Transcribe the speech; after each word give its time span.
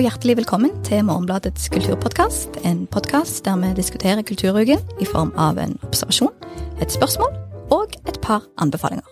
og 0.00 0.06
hjertelig 0.06 0.38
velkommen 0.38 0.70
til 0.80 1.02
Morgenbladets 1.04 1.66
kulturpodkast. 1.68 2.54
En 2.64 2.86
podkast 2.88 3.42
der 3.44 3.58
vi 3.60 3.74
diskuterer 3.76 4.24
kulturuken 4.24 4.80
i 4.96 5.04
form 5.04 5.28
av 5.36 5.58
en 5.60 5.74
observasjon, 5.84 6.32
et 6.80 6.88
spørsmål 6.88 7.34
og 7.76 7.92
et 8.08 8.16
par 8.24 8.46
anbefalinger. 8.56 9.04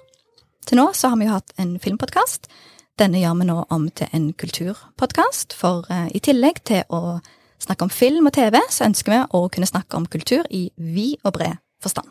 Til 0.64 0.80
nå 0.80 0.86
så 0.96 1.10
har 1.12 1.20
vi 1.20 1.28
jo 1.28 1.34
hatt 1.34 1.52
en 1.60 1.76
filmpodkast. 1.76 2.48
Denne 2.96 3.20
gjør 3.20 3.36
vi 3.36 3.50
nå 3.50 3.58
om 3.68 3.84
til 3.92 4.08
en 4.16 4.32
kulturpodkast, 4.32 5.52
for 5.52 5.84
uh, 5.92 6.08
i 6.08 6.24
tillegg 6.24 6.64
til 6.64 6.88
å 6.88 7.20
snakke 7.60 7.84
om 7.84 7.92
film 7.92 8.32
og 8.32 8.38
TV, 8.40 8.56
så 8.72 8.88
ønsker 8.88 9.12
vi 9.12 9.22
å 9.36 9.44
kunne 9.52 9.68
snakke 9.68 10.00
om 10.00 10.08
kultur 10.08 10.48
i 10.48 10.70
vid 10.80 11.18
og 11.20 11.36
bred 11.36 11.60
forstand. 11.84 12.08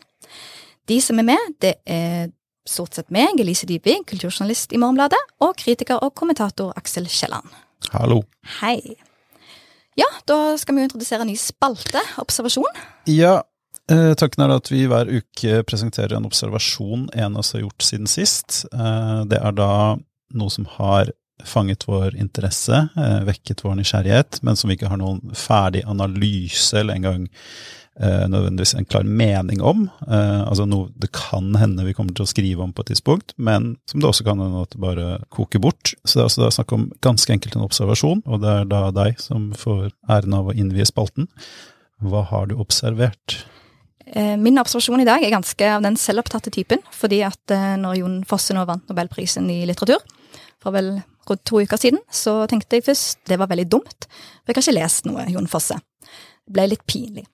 De 0.86 1.02
som 1.02 1.18
er 1.18 1.32
med, 1.34 1.54
det 1.58 1.80
er 1.82 2.30
stort 2.62 2.94
sett 2.94 3.10
meg, 3.10 3.40
Elise 3.42 3.66
Dyby, 3.66 4.04
kulturjournalist 4.06 4.70
i 4.70 4.78
Morgenbladet, 4.78 5.24
og 5.42 5.56
kritiker 5.58 5.98
og 5.98 6.14
kommentator 6.14 6.70
Aksel 6.78 7.10
Kielland. 7.10 7.66
Hallo. 7.92 8.22
Hei. 8.60 8.80
Ja, 9.98 10.06
da 10.30 10.56
skal 10.58 10.76
vi 10.76 10.82
jo 10.82 10.88
introdusere 10.88 11.24
en 11.24 11.32
ny 11.32 11.36
spalte, 11.40 12.02
observasjon. 12.22 12.82
Ja, 13.10 13.40
eh, 13.90 14.12
tanken 14.14 14.44
er 14.44 14.54
at 14.54 14.70
vi 14.70 14.84
hver 14.90 15.10
uke 15.10 15.62
presenterer 15.66 16.18
en 16.18 16.28
observasjon 16.28 17.08
en 17.14 17.32
av 17.32 17.42
oss 17.42 17.54
har 17.56 17.64
gjort 17.64 17.86
siden 17.86 18.10
sist. 18.10 18.60
Eh, 18.72 19.24
det 19.30 19.40
er 19.42 19.56
da 19.58 19.72
noe 20.38 20.54
som 20.54 20.68
har 20.76 21.10
fanget 21.46 21.86
vår 21.88 22.16
interesse, 22.18 22.88
eh, 22.96 23.20
vekket 23.26 23.64
vår 23.64 23.78
nysgjerrighet, 23.78 24.42
men 24.42 24.56
som 24.56 24.68
vi 24.68 24.76
ikke 24.76 24.90
har 24.90 25.00
noen 25.00 25.34
ferdig 25.34 25.84
analyse 25.86 26.78
eller 26.78 26.98
engang 26.98 27.28
nødvendigvis 27.98 28.74
en 28.78 28.86
klar 28.86 29.02
mening 29.02 29.62
om. 29.64 29.88
Eh, 30.06 30.40
altså 30.46 30.66
noe 30.68 30.90
det 31.02 31.10
kan 31.16 31.50
hende 31.58 31.86
vi 31.86 31.94
kommer 31.96 32.14
til 32.14 32.26
å 32.26 32.30
skrive 32.30 32.62
om 32.62 32.72
på 32.72 32.84
et 32.84 32.92
tidspunkt, 32.92 33.34
men 33.36 33.72
som 33.90 34.02
det 34.02 34.10
også 34.10 34.26
kan 34.28 34.42
hende 34.42 34.62
at 34.62 34.74
det 34.74 34.82
bare 34.82 35.08
koker 35.34 35.62
bort. 35.62 35.94
Så 36.04 36.18
det 36.18 36.22
er 36.22 36.28
altså 36.28 36.44
da 36.44 36.52
snakk 36.54 36.74
om 36.76 36.88
ganske 37.04 37.34
enkelt 37.34 37.58
en 37.58 37.66
observasjon, 37.66 38.22
og 38.26 38.42
det 38.44 38.54
er 38.54 38.70
da 38.70 38.82
deg 38.94 39.18
som 39.22 39.50
får 39.58 39.90
æren 40.10 40.38
av 40.38 40.50
å 40.50 40.56
innvie 40.56 40.86
spalten. 40.88 41.30
Hva 41.98 42.22
har 42.30 42.46
du 42.50 42.58
observert? 42.62 43.40
Eh, 44.06 44.36
min 44.40 44.60
observasjon 44.62 45.02
i 45.02 45.08
dag 45.08 45.24
er 45.24 45.34
ganske 45.34 45.72
av 45.74 45.82
den 45.84 45.98
selvopptatte 46.00 46.52
typen, 46.54 46.84
fordi 46.94 47.24
at 47.26 47.54
eh, 47.54 47.74
når 47.80 47.98
Jon 48.00 48.18
Fosse 48.28 48.54
nå 48.56 48.62
vant 48.68 48.86
Nobelprisen 48.88 49.50
i 49.52 49.64
litteratur, 49.68 50.04
for 50.62 50.74
vel 50.74 51.00
rundt 51.28 51.44
to 51.44 51.60
uker 51.60 51.76
siden, 51.76 52.00
så 52.10 52.46
tenkte 52.48 52.78
jeg 52.78 52.86
først 52.86 53.26
det 53.28 53.36
var 53.40 53.50
veldig 53.50 53.66
dumt, 53.68 54.06
for 54.08 54.52
jeg 54.52 54.56
har 54.56 54.64
ikke 54.64 54.78
lest 54.78 55.08
noe 55.08 55.26
Jon 55.28 55.50
Fosse. 55.50 55.76
Det 56.46 56.54
ble 56.56 56.70
litt 56.70 56.86
pinlig. 56.88 57.26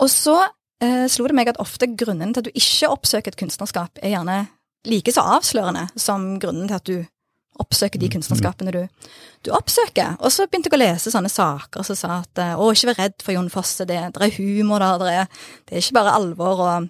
Og 0.00 0.10
så 0.12 0.36
eh, 0.82 1.06
slo 1.10 1.28
det 1.28 1.36
meg 1.36 1.52
at 1.52 1.60
ofte 1.62 1.90
grunnen 1.90 2.32
til 2.32 2.42
at 2.42 2.48
du 2.48 2.58
ikke 2.58 2.92
oppsøker 2.92 3.32
et 3.32 3.40
kunstnerskap, 3.40 4.00
er 4.02 4.14
gjerne 4.14 4.44
like 4.88 5.14
så 5.14 5.24
avslørende 5.36 5.88
som 6.00 6.36
grunnen 6.42 6.70
til 6.70 6.78
at 6.78 6.88
du 6.88 6.96
oppsøker 7.60 8.00
de 8.00 8.08
kunstnerskapene 8.08 8.72
du, 8.72 8.80
du 9.44 9.52
oppsøker. 9.52 10.16
Og 10.24 10.32
så 10.32 10.46
begynte 10.48 10.70
jeg 10.72 10.78
å 10.78 10.82
lese 10.82 11.12
sånne 11.12 11.30
saker 11.30 11.84
som 11.86 11.98
sa 11.98 12.14
at 12.22 12.40
å, 12.56 12.70
ikke 12.72 12.92
vær 12.92 13.00
redd 13.04 13.18
for 13.22 13.36
Jon 13.36 13.50
Fosse, 13.52 13.84
det, 13.88 13.98
det 14.16 14.24
er 14.24 14.36
humor 14.38 14.82
der, 14.82 15.04
det 15.04 15.18
det 15.68 15.76
er 15.76 15.84
ikke 15.84 15.98
bare 16.00 16.16
alvor 16.16 16.64
og 16.64 16.88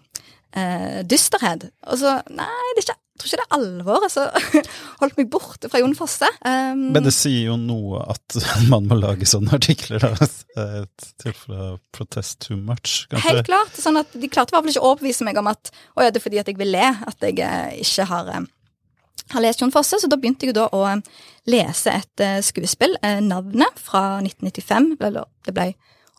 eh, 0.56 1.00
dysterhet. 1.08 1.70
Og 1.88 2.02
så 2.02 2.18
nei, 2.30 2.50
det 2.72 2.82
er 2.82 2.86
ikke 2.86 3.00
jeg 3.12 3.20
tror 3.20 3.28
ikke 3.28 3.38
det 3.38 3.44
er 3.44 3.56
alvor. 3.58 4.04
altså, 4.06 4.22
Holdt 5.02 5.18
meg 5.20 5.28
borte 5.30 5.68
fra 5.70 5.80
Jon 5.82 5.94
Fosse. 5.94 6.28
Um, 6.48 6.86
Men 6.94 7.04
det 7.04 7.12
sier 7.14 7.50
jo 7.50 7.58
noe 7.60 8.00
at 8.14 8.38
man 8.72 8.88
må 8.88 8.96
lage 8.98 9.28
sånne 9.28 9.52
artikler, 9.58 10.02
da. 10.02 10.28
Et 10.62 11.06
tilfelle 11.20 11.76
protest 11.94 12.40
too 12.46 12.56
much, 12.56 13.04
kanskje. 13.12 13.28
Helt 13.28 13.50
klart. 13.50 13.76
sånn 13.78 14.00
at 14.00 14.16
De 14.16 14.30
klarte 14.32 14.52
i 14.52 14.56
hvert 14.56 14.64
fall 14.64 14.72
ikke 14.72 14.82
å 14.82 14.94
overbevise 14.94 15.28
meg 15.28 15.38
om 15.38 15.52
at 15.52 15.70
å, 15.92 16.02
ja, 16.02 16.08
det 16.08 16.22
er 16.22 16.24
fordi 16.24 16.40
at 16.42 16.50
jeg 16.50 16.58
vil 16.60 16.72
le 16.72 16.88
at 16.88 17.28
jeg 17.28 17.38
eh, 17.44 17.78
ikke 17.84 18.08
har, 18.10 18.32
eh, 18.32 18.48
har 19.36 19.44
lest 19.44 19.62
Jon 19.62 19.74
Fosse. 19.74 20.00
Så 20.00 20.10
da 20.10 20.18
begynte 20.18 20.48
jeg 20.48 20.56
da 20.56 20.66
å 20.72 20.82
eh, 20.88 21.04
lese 21.52 21.94
et 22.00 22.26
skuespill, 22.48 22.96
'Navnet', 23.02 23.80
fra 23.82 24.22
1995. 24.24 24.94
Det 25.44 25.54
ble 25.54 25.72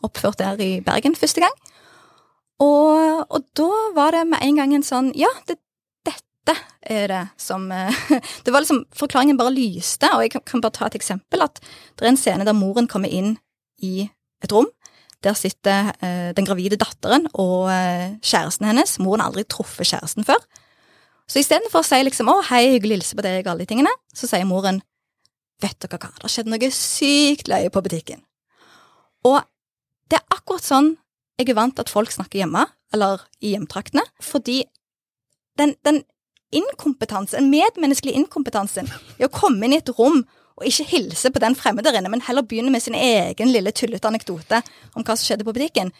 oppført 0.04 0.38
der 0.38 0.60
i 0.62 0.78
Bergen 0.84 1.18
første 1.18 1.42
gang. 1.42 1.62
Og, 2.62 3.24
og 3.34 3.46
da 3.58 3.70
var 3.96 4.14
det 4.14 4.26
med 4.30 4.42
en 4.46 4.58
gang 4.60 4.74
en 4.76 4.86
sånn 4.86 5.08
Ja, 5.18 5.30
det 5.48 5.56
dette 6.44 6.60
er 6.84 7.08
det 7.08 7.22
som 7.40 7.70
eh, 7.72 8.00
Det 8.44 8.52
var 8.52 8.60
liksom 8.60 8.84
Forklaringen 8.94 9.38
bare 9.40 9.54
lyste, 9.54 10.10
og 10.12 10.24
jeg 10.24 10.34
kan 10.44 10.60
bare 10.60 10.76
ta 10.76 10.88
et 10.88 10.98
eksempel. 10.98 11.42
At 11.44 11.60
det 11.96 12.04
er 12.04 12.12
en 12.12 12.20
scene 12.20 12.44
der 12.44 12.56
moren 12.56 12.88
kommer 12.90 13.08
inn 13.08 13.38
i 13.82 14.08
et 14.44 14.52
rom. 14.52 14.68
Der 15.24 15.36
sitter 15.38 15.94
eh, 16.04 16.32
den 16.36 16.44
gravide 16.44 16.76
datteren 16.76 17.30
og 17.32 17.70
eh, 17.72 18.16
kjæresten 18.20 18.68
hennes. 18.68 18.98
Moren 19.00 19.24
har 19.24 19.32
aldri 19.32 19.46
truffet 19.48 19.88
kjæresten 19.88 20.26
før. 20.26 20.42
Så 21.24 21.40
istedenfor 21.40 21.80
å 21.80 21.86
si 21.88 22.02
liksom 22.04 22.28
'Å, 22.28 22.42
hei, 22.50 22.74
hyggelig 22.74 22.98
hilse 22.98 23.16
på 23.16 23.24
deg', 23.24 23.46
og 23.46 23.54
alle 23.54 23.64
de 23.64 23.70
tingene, 23.70 23.92
så 24.12 24.28
sier 24.28 24.44
moren 24.44 24.82
'Vet 25.62 25.78
dere 25.80 25.96
hva, 25.96 26.10
det 26.12 26.26
har 26.26 26.32
skjedd 26.34 26.50
noe 26.52 26.68
sykt 26.68 27.48
løye 27.48 27.72
på 27.72 27.80
butikken'. 27.80 28.20
Og 29.24 29.40
det 30.12 30.20
er 30.20 30.36
akkurat 30.36 30.66
sånn 30.66 30.90
jeg 31.38 31.50
er 31.50 31.58
vant 31.58 31.74
til 31.76 31.84
at 31.84 31.92
folk 31.92 32.12
snakker 32.14 32.42
hjemme, 32.42 32.64
eller 32.94 33.24
i 33.42 33.54
hjemtraktene, 33.54 34.04
fordi 34.22 34.62
den, 35.58 35.74
den 35.86 36.02
inkompetanse, 36.54 37.38
den 37.38 37.50
medmenneskelige 37.50 38.18
inkompetansen 38.20 38.90
i 39.18 39.26
å 39.26 39.32
komme 39.32 39.66
inn 39.66 39.74
i 39.74 39.80
et 39.82 39.92
rom 39.98 40.22
og 40.54 40.66
ikke 40.68 40.86
hilse 40.92 41.32
på 41.34 41.42
den 41.42 41.56
fremmede 41.58 41.90
der 41.90 41.98
inne, 41.98 42.12
men 42.12 42.22
heller 42.22 42.46
begynne 42.46 42.70
med 42.70 42.84
sin 42.84 42.94
egen 42.94 43.50
lille 43.50 43.72
tullete 43.74 44.06
anekdote 44.10 44.60
om 44.94 45.02
hva 45.02 45.16
som 45.16 45.24
skjedde 45.26 45.46
på 45.46 45.54
butikken. 45.56 45.90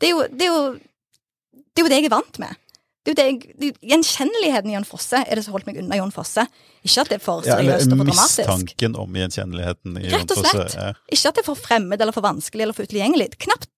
Det 0.00 0.10
er 0.10 0.16
jo 0.16 0.24
det, 0.26 0.48
er 0.48 0.50
jo, 0.50 0.64
det, 0.74 1.78
er 1.78 1.84
jo 1.84 1.92
det 1.92 2.00
jeg 2.00 2.08
er 2.10 2.16
vant 2.16 2.42
med. 2.42 2.58
Det 3.00 3.12
er 3.12 3.14
jo 3.14 3.18
det, 3.20 3.52
det, 3.62 3.68
Gjenkjenneligheten 3.92 4.72
i 4.72 4.74
Jon 4.74 4.88
Fosse 4.88 5.22
er 5.22 5.38
det 5.38 5.44
som 5.46 5.54
holdt 5.54 5.70
meg 5.70 5.78
unna 5.80 6.00
Jon 6.00 6.10
Fosse. 6.12 6.44
Ikke 6.82 7.04
at 7.04 7.12
det 7.12 7.20
er 7.20 7.22
for 7.22 7.46
seriøst 7.46 7.86
ja, 7.86 7.94
og 7.94 8.02
for 8.02 8.10
dramatisk. 8.10 8.50
Mistanken 8.50 8.98
om 8.98 9.20
gjenkjenneligheten 9.20 10.00
i 10.00 10.08
Jon 10.08 10.10
Fosse. 10.10 10.18
Rett 10.18 10.34
og 10.34 10.42
slett. 10.42 10.74
Ja. 10.74 10.90
Ikke 11.06 11.30
at 11.30 11.38
det 11.38 11.44
er 11.44 11.48
for 11.52 11.62
fremmed 11.68 12.02
eller 12.02 12.16
for 12.16 12.26
vanskelig 12.26 12.66
eller 12.66 12.76
for 12.76 12.90
utilgjengelig. 12.90 13.30
Knapt 13.46 13.70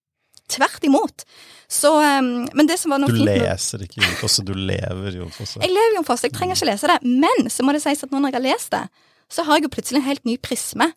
tvert 0.53 0.85
imot. 0.87 1.25
Så, 1.73 1.89
um, 1.97 2.45
men 2.53 2.69
det 2.69 2.77
som 2.81 2.93
var 2.93 3.01
noe 3.01 3.09
Du 3.09 3.23
leser 3.25 3.81
ikke 3.85 4.01
Jon 4.03 4.19
Fosse, 4.19 4.45
du 4.45 4.53
lever 4.53 5.17
Jon 5.17 5.31
Fosse. 5.33 5.61
Jeg 5.63 5.73
lever 5.73 5.97
Jon 5.97 6.05
Fosse, 6.07 6.29
jeg 6.29 6.35
trenger 6.35 6.59
ikke 6.59 6.69
lese 6.69 6.91
det. 6.91 6.99
Men 7.01 7.49
så 7.49 7.65
må 7.65 7.73
det 7.73 7.81
sies 7.85 8.05
at 8.05 8.13
når 8.13 8.29
jeg 8.29 8.37
har 8.37 8.45
lest 8.45 8.75
det, 8.75 8.83
så 9.33 9.47
har 9.47 9.57
jeg 9.57 9.67
jo 9.67 9.73
plutselig 9.73 10.03
en 10.03 10.09
helt 10.11 10.25
ny 10.29 10.37
prisme 10.37 10.91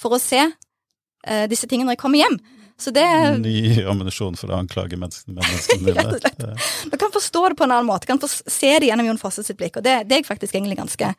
for 0.00 0.16
å 0.16 0.22
se 0.22 0.40
uh, 0.48 1.46
disse 1.52 1.68
tingene 1.68 1.90
når 1.90 1.98
jeg 1.98 2.04
kommer 2.06 2.22
hjem. 2.24 2.40
Så 2.82 2.90
det 2.90 3.04
Ny 3.38 3.84
ammunisjon 3.86 4.34
for 4.38 4.50
å 4.50 4.56
anklage 4.58 4.96
menneskene, 4.98 5.36
menneskene 5.38 5.92
dine. 6.32 6.56
Du 6.90 6.96
kan 6.98 7.12
forstå 7.14 7.44
det 7.52 7.58
på 7.60 7.68
en 7.68 7.74
annen 7.76 7.86
måte, 7.86 8.08
kan 8.08 8.18
få 8.18 8.30
se 8.30 8.72
det 8.80 8.88
gjennom 8.88 9.06
Jon 9.10 9.20
Fosse 9.20 9.44
sitt 9.46 9.60
blikk. 9.60 9.78
Og 9.78 9.86
det, 9.86 9.98
det, 10.08 10.16
er 10.16 10.24
jeg 10.24 10.30
faktisk 10.30 10.56
egentlig 10.56 10.80
ganske, 10.80 11.12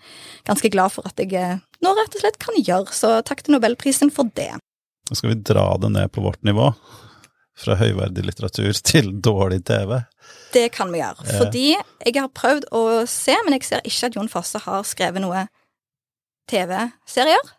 ganske 0.50 0.74
glad 0.74 0.96
for 0.96 1.08
at 1.08 1.22
jeg 1.22 1.31
eh, 1.40 1.62
nå 1.86 1.94
rett 1.96 2.18
og 2.18 2.25
slett 2.25 2.42
kan 2.42 2.58
gjøre. 2.60 2.92
Så 2.98 3.16
takk 3.28 3.46
til 3.46 3.56
Nobelprisen 3.56 4.12
for 4.14 4.34
det. 4.36 4.52
Nå 5.08 5.20
skal 5.20 5.36
vi 5.36 5.40
dra 5.46 5.70
det 5.80 5.94
ned 5.94 6.12
på 6.16 6.24
vårt 6.25 6.42
nivå 6.48 6.72
fra 7.58 7.75
høyverdig 7.78 8.25
litteratur 8.25 8.74
til 8.86 9.12
dårlig 9.24 9.62
TV? 9.68 10.00
Det 10.53 10.68
kan 10.74 10.91
vi 10.94 11.02
gjøre. 11.02 11.25
Ja. 11.28 11.40
Fordi 11.41 11.66
jeg 11.74 12.16
har 12.18 12.31
prøvd 12.34 12.69
å 12.74 12.84
se, 13.09 13.36
men 13.46 13.58
jeg 13.58 13.68
ser 13.68 13.86
ikke 13.86 14.09
at 14.09 14.18
Jon 14.18 14.31
Fosse 14.31 14.62
har 14.64 14.88
skrevet 14.88 15.24
noe 15.24 15.46
TV-serier 16.52 17.53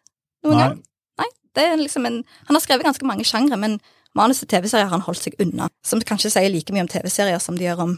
noen 0.44 0.58
Nei. 0.58 0.64
gang. 0.66 0.80
Nei. 1.22 1.28
Det 1.56 1.66
er 1.70 1.78
liksom 1.80 2.08
en, 2.08 2.22
han 2.48 2.58
har 2.58 2.64
skrevet 2.64 2.86
ganske 2.86 3.06
mange 3.08 3.26
sjangre, 3.28 3.58
men 3.60 3.78
manus 4.18 4.42
til 4.42 4.50
TV-serier 4.50 4.88
har 4.88 4.96
han 4.96 5.06
holdt 5.06 5.22
seg 5.24 5.38
unna. 5.42 5.70
Som 5.86 6.02
kanskje 6.04 6.32
sier 6.34 6.52
like 6.52 6.74
mye 6.74 6.84
om 6.86 6.90
TV-serier 6.90 7.40
som 7.42 7.58
de 7.58 7.66
gjør 7.66 7.86
om 7.86 7.94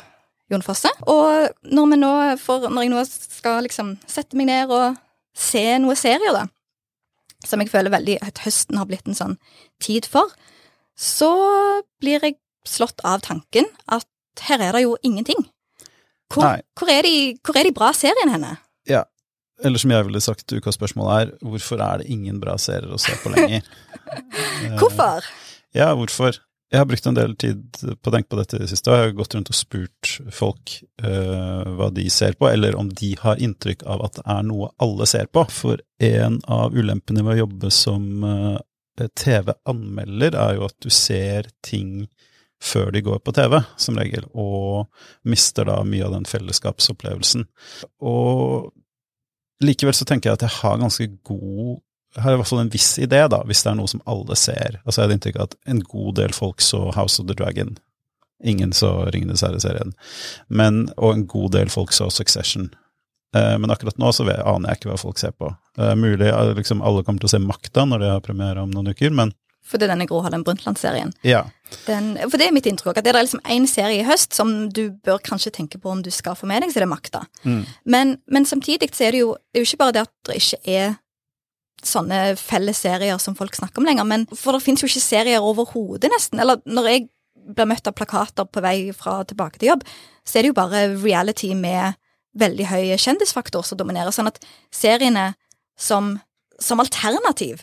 Jon 0.53 0.65
Fosse. 0.65 0.93
Og 1.11 1.49
når, 1.67 1.97
nå 1.99 2.13
får, 2.41 2.69
når 2.71 2.87
jeg 2.87 2.93
nå 2.93 3.07
skal 3.11 3.65
liksom 3.67 3.97
sette 4.07 4.39
meg 4.39 4.51
ned 4.53 4.75
og 4.75 5.01
se 5.37 5.65
noe 5.83 5.97
serier, 5.99 6.33
da, 6.37 6.47
som 7.45 7.61
jeg 7.61 7.73
føler 7.73 7.93
veldig 7.93 8.21
at 8.25 8.45
høsten 8.47 8.79
har 8.81 8.89
blitt 8.89 9.09
en 9.11 9.19
sånn 9.19 9.35
tid 9.83 10.09
for, 10.09 10.31
så 10.97 11.33
blir 12.01 12.25
jeg 12.25 12.39
slått 12.67 13.03
av 13.07 13.23
tanken 13.25 13.69
at 13.93 14.09
her 14.49 14.63
er 14.65 14.77
det 14.77 14.87
jo 14.87 14.97
ingenting. 15.07 15.45
Hvor, 16.33 16.59
hvor, 16.77 16.91
er, 16.91 17.07
de, 17.07 17.37
hvor 17.45 17.57
er, 17.57 17.69
de, 17.69 17.75
bra 17.77 17.93
seriene 17.95 18.35
henne? 18.35 18.57
Ja, 18.89 19.05
eller 19.65 19.81
som 19.81 19.93
jeg 19.95 20.09
ville 20.09 20.23
sagt, 20.25 20.51
ukas 20.53 20.77
spørsmål 20.77 21.13
er 21.15 21.31
hvorfor 21.45 21.81
er 21.85 22.03
det 22.03 22.11
ingen 22.13 22.41
bra 22.43 22.57
serier 22.61 22.93
å 22.93 23.01
se 23.01 23.15
på 23.23 23.31
lenger? 23.33 23.63
hvorfor? 24.81 25.29
Ja, 25.77 25.93
hvorfor? 25.97 26.41
Jeg 26.73 26.83
har 26.83 26.89
brukt 26.91 27.07
en 27.07 27.15
del 27.15 27.37
tid 27.39 27.63
på 27.79 28.11
å 28.11 28.13
tenke 28.13 28.33
på 28.33 28.41
dette 28.41 28.59
i 28.59 28.65
det 28.65 28.69
siste, 28.73 28.91
og 28.91 28.99
jeg 28.99 29.07
har 29.07 29.19
gått 29.21 29.37
rundt 29.37 29.53
og 29.53 29.57
spurt 29.57 30.13
folk 30.35 30.73
uh, 31.05 31.63
hva 31.79 31.93
de 31.95 32.09
ser 32.11 32.35
på, 32.35 32.49
eller 32.51 32.75
om 32.75 32.91
de 32.91 33.13
har 33.21 33.39
inntrykk 33.39 33.85
av 33.87 34.03
at 34.09 34.19
det 34.19 34.25
er 34.35 34.49
noe 34.49 34.73
alle 34.83 35.07
ser 35.07 35.31
på. 35.31 35.47
For 35.47 35.79
en 36.03 36.41
av 36.51 36.75
ulempene 36.75 37.23
ved 37.23 37.37
å 37.37 37.45
jobbe 37.45 37.71
som 37.71 38.27
uh, 38.27 38.59
Eh, 38.59 38.63
TV-anmelder, 38.97 40.37
er 40.41 40.57
jo 40.57 40.67
at 40.69 40.77
du 40.83 40.91
ser 40.93 41.51
ting 41.65 42.07
før 42.63 42.91
de 42.95 43.03
går 43.05 43.21
på 43.21 43.35
TV, 43.37 43.59
som 43.77 43.99
regel, 44.01 44.25
og 44.33 44.87
mister 45.29 45.69
da 45.69 45.83
mye 45.85 46.07
av 46.07 46.15
den 46.17 46.29
fellesskapsopplevelsen. 46.29 47.45
Og 48.01 48.73
likevel 49.65 49.97
så 49.97 50.07
tenker 50.09 50.31
jeg 50.31 50.41
at 50.41 50.47
jeg 50.47 50.59
har 50.63 50.81
ganske 50.81 51.11
god 51.29 51.83
har 52.17 52.33
i 52.33 52.39
hvert 52.41 52.49
fall 52.49 52.63
en 52.63 52.73
viss 52.73 52.95
idé, 53.03 53.19
da, 53.29 53.43
hvis 53.45 53.63
det 53.65 53.71
er 53.73 53.77
noe 53.77 53.91
som 53.91 54.01
alle 54.09 54.37
ser. 54.41 54.79
Altså 54.85 55.01
Jeg 55.01 55.05
hadde 55.05 55.17
inntrykk 55.19 55.37
av 55.37 55.49
at 55.51 55.57
en 55.73 55.83
god 55.85 56.15
del 56.17 56.33
folk 56.33 56.65
så 56.65 56.87
House 56.97 57.21
of 57.21 57.29
the 57.29 57.37
Dragon. 57.37 57.77
Ingen 58.45 58.73
så 58.77 59.11
Ringenes 59.13 59.45
herre-serien. 59.45 59.95
Og 60.97 61.11
en 61.13 61.27
god 61.29 61.53
del 61.57 61.73
folk 61.73 61.93
så 61.93 62.09
Succession. 62.13 62.71
Eh, 63.37 63.57
men 63.59 63.73
akkurat 63.73 63.99
nå 64.01 64.13
så 64.15 64.27
aner 64.27 64.73
jeg 64.73 64.81
ikke 64.81 64.93
hva 64.93 65.01
folk 65.01 65.21
ser 65.21 65.35
på. 65.37 65.51
Eh, 65.79 65.95
mulig 65.99 66.29
eh, 66.31 66.53
liksom 66.57 66.83
alle 66.85 67.05
kommer 67.05 67.23
til 67.23 67.31
å 67.31 67.35
se 67.35 67.43
Makta 67.43 67.87
når 67.89 68.03
de 68.03 68.15
har 68.15 68.25
premiere 68.25 68.65
om 68.65 68.73
noen 68.73 68.95
uker, 68.95 69.13
men 69.15 69.35
For 69.67 69.83
det 69.83 69.89
er 69.89 69.97
denne 69.97 70.07
Gro 70.07 70.21
Harlem 70.23 70.45
Brundtland-serien. 70.47 71.13
ja. 71.27 71.45
Den, 71.89 72.13
for 72.31 72.39
det 72.39 72.47
er 72.47 72.53
mitt 72.55 72.67
inntrykk, 72.71 73.01
at 73.01 73.03
det 73.03 73.11
er 73.11 73.25
liksom 73.25 73.41
én 73.51 73.65
serie 73.67 73.99
i 73.99 74.05
høst 74.07 74.37
som 74.37 74.69
du 74.71 74.93
bør 75.03 75.19
kanskje 75.19 75.51
tenke 75.57 75.81
på 75.83 75.91
om 75.91 76.05
du 76.07 76.13
skal 76.15 76.37
få 76.39 76.47
med 76.47 76.63
deg, 76.63 76.71
så 76.71 76.79
er 76.79 76.85
det 76.85 76.93
Makta. 76.93 77.25
Mm. 77.43 77.65
Men, 77.83 78.13
men 78.31 78.47
samtidig 78.47 78.93
så 78.95 79.09
er 79.09 79.17
det 79.17 79.25
jo 79.25 79.33
det 79.51 79.59
er 79.59 79.65
jo 79.65 79.71
ikke 79.73 79.81
bare 79.81 79.97
det 79.97 80.05
at 80.07 80.13
det 80.29 80.37
ikke 80.39 80.77
er 80.77 80.95
sånne 81.83 82.21
felles 82.39 82.79
serier 82.87 83.19
som 83.19 83.35
folk 83.35 83.59
snakker 83.59 83.83
om 83.83 83.91
lenger, 83.91 84.07
men 84.07 84.29
for 84.31 84.55
det 84.55 84.63
finnes 84.63 84.85
jo 84.85 84.89
ikke 84.89 85.03
serier 85.03 85.45
overhodet, 85.45 86.13
nesten. 86.15 86.39
Eller 86.43 86.63
når 86.63 86.91
jeg 86.93 87.09
blir 87.35 87.69
møtt 87.69 87.91
av 87.91 87.99
plakater 87.99 88.47
på 88.47 88.63
vei 88.63 88.79
fra 88.97 89.19
tilbake 89.27 89.59
til 89.59 89.73
jobb, 89.73 89.85
så 90.27 90.39
er 90.39 90.47
det 90.47 90.55
jo 90.55 90.59
bare 90.61 90.87
reality 90.95 91.53
med 91.59 91.99
veldig 92.39 92.67
høy 92.71 92.97
kjendisfaktor 93.01 93.65
som 93.67 93.79
dominerer. 93.81 94.13
Sånn 94.15 94.29
at 94.31 94.41
seriene 94.75 95.31
som, 95.79 96.15
som 96.63 96.81
alternativ 96.83 97.63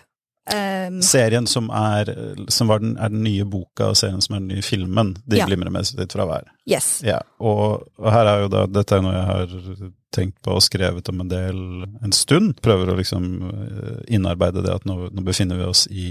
um, 0.54 1.00
Serien 1.06 1.48
som, 1.48 1.70
er, 1.74 2.10
som 2.52 2.68
var 2.70 2.81
den, 2.84 2.96
er 3.02 3.10
den 3.14 3.24
nye 3.25 3.46
boka, 3.48 3.92
og 3.94 3.98
serien 3.98 4.22
som 4.22 4.36
er 4.36 4.44
den 4.44 4.52
nye 4.56 4.66
filmen, 4.66 5.14
de 5.25 5.40
Ja. 5.40 5.48
glimrer 5.50 5.72
med 5.74 5.88
sitt 5.88 6.14
fravær. 6.14 6.50
Yes. 6.70 7.00
Ja, 7.06 7.22
og, 7.40 7.88
og 7.98 8.10
her 8.14 8.30
er 8.30 8.44
jo 8.46 8.52
da, 8.54 8.66
dette 8.68 8.98
er 9.00 9.06
noe 9.06 9.16
jeg 9.16 9.28
har 9.30 9.92
tenkt 10.14 10.38
på 10.46 10.54
og 10.54 10.62
skrevet 10.62 11.10
om 11.10 11.24
en 11.24 11.31
del 11.31 11.62
en 12.04 12.14
stund. 12.14 12.60
Prøver 12.62 12.92
å 12.94 12.98
liksom 13.00 13.24
eh, 13.50 14.02
innarbeide 14.14 14.62
det 14.66 14.75
at 14.75 14.86
nå, 14.86 15.08
nå 15.10 15.24
befinner 15.25 15.58
vi 15.58 15.66
oss 15.72 15.88
i 15.90 16.10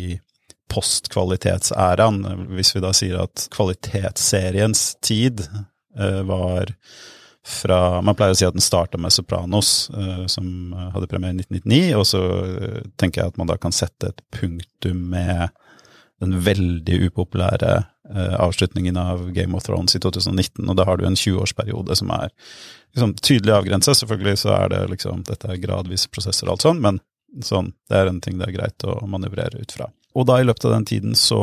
postkvalitetsæraen. 0.72 2.22
Hvis 2.56 2.74
vi 2.76 2.82
da 2.82 2.92
sier 2.96 3.20
at 3.22 3.46
kvalitetsseriens 3.54 4.96
tid 5.04 5.44
eh, 5.98 6.22
var 6.28 6.72
fra 7.46 8.00
Man 8.06 8.14
pleier 8.14 8.36
å 8.36 8.38
si 8.38 8.46
at 8.46 8.54
den 8.54 8.62
starta 8.62 8.98
med 9.00 9.12
Sopranos, 9.12 9.90
eh, 9.90 10.26
som 10.30 10.74
hadde 10.94 11.08
premiere 11.10 11.34
i 11.34 11.42
1999, 11.42 11.94
og 11.98 12.06
så 12.06 12.22
eh, 12.46 12.82
tenker 13.00 13.22
jeg 13.22 13.32
at 13.32 13.40
man 13.40 13.50
da 13.50 13.56
kan 13.60 13.74
sette 13.74 14.12
et 14.12 14.22
punktum 14.34 15.08
med 15.10 15.50
den 16.22 16.36
veldig 16.46 17.00
upopulære 17.08 17.72
eh, 18.14 18.34
avslutningen 18.38 18.98
av 19.00 19.24
Game 19.34 19.58
of 19.58 19.66
Thrones 19.66 19.96
i 19.98 20.02
2019, 20.02 20.68
og 20.68 20.78
da 20.78 20.86
har 20.86 21.00
du 21.00 21.06
en 21.08 21.18
20-årsperiode 21.18 21.98
som 21.98 22.12
er 22.14 22.30
liksom, 22.94 23.16
tydelig 23.18 23.56
avgrensa. 23.56 23.96
Selvfølgelig 23.98 24.44
så 24.44 24.54
er 24.60 24.70
det 24.70 24.84
liksom 24.94 25.24
Dette 25.26 25.50
er 25.50 25.62
gradvise 25.62 26.10
prosesser 26.14 26.46
og 26.46 26.56
alt 26.56 26.68
sånn, 26.68 26.84
men 26.84 27.02
sånn, 27.42 27.72
det 27.90 27.98
er 27.98 28.12
en 28.12 28.22
ting 28.22 28.38
det 28.38 28.50
er 28.50 28.58
greit 28.60 28.86
å 28.86 29.00
manøvrere 29.10 29.64
ut 29.64 29.74
fra. 29.74 29.90
Og 30.12 30.26
da 30.28 30.38
i 30.40 30.44
løpet 30.44 30.66
av 30.68 30.74
den 30.74 30.86
tiden 30.88 31.14
så 31.16 31.38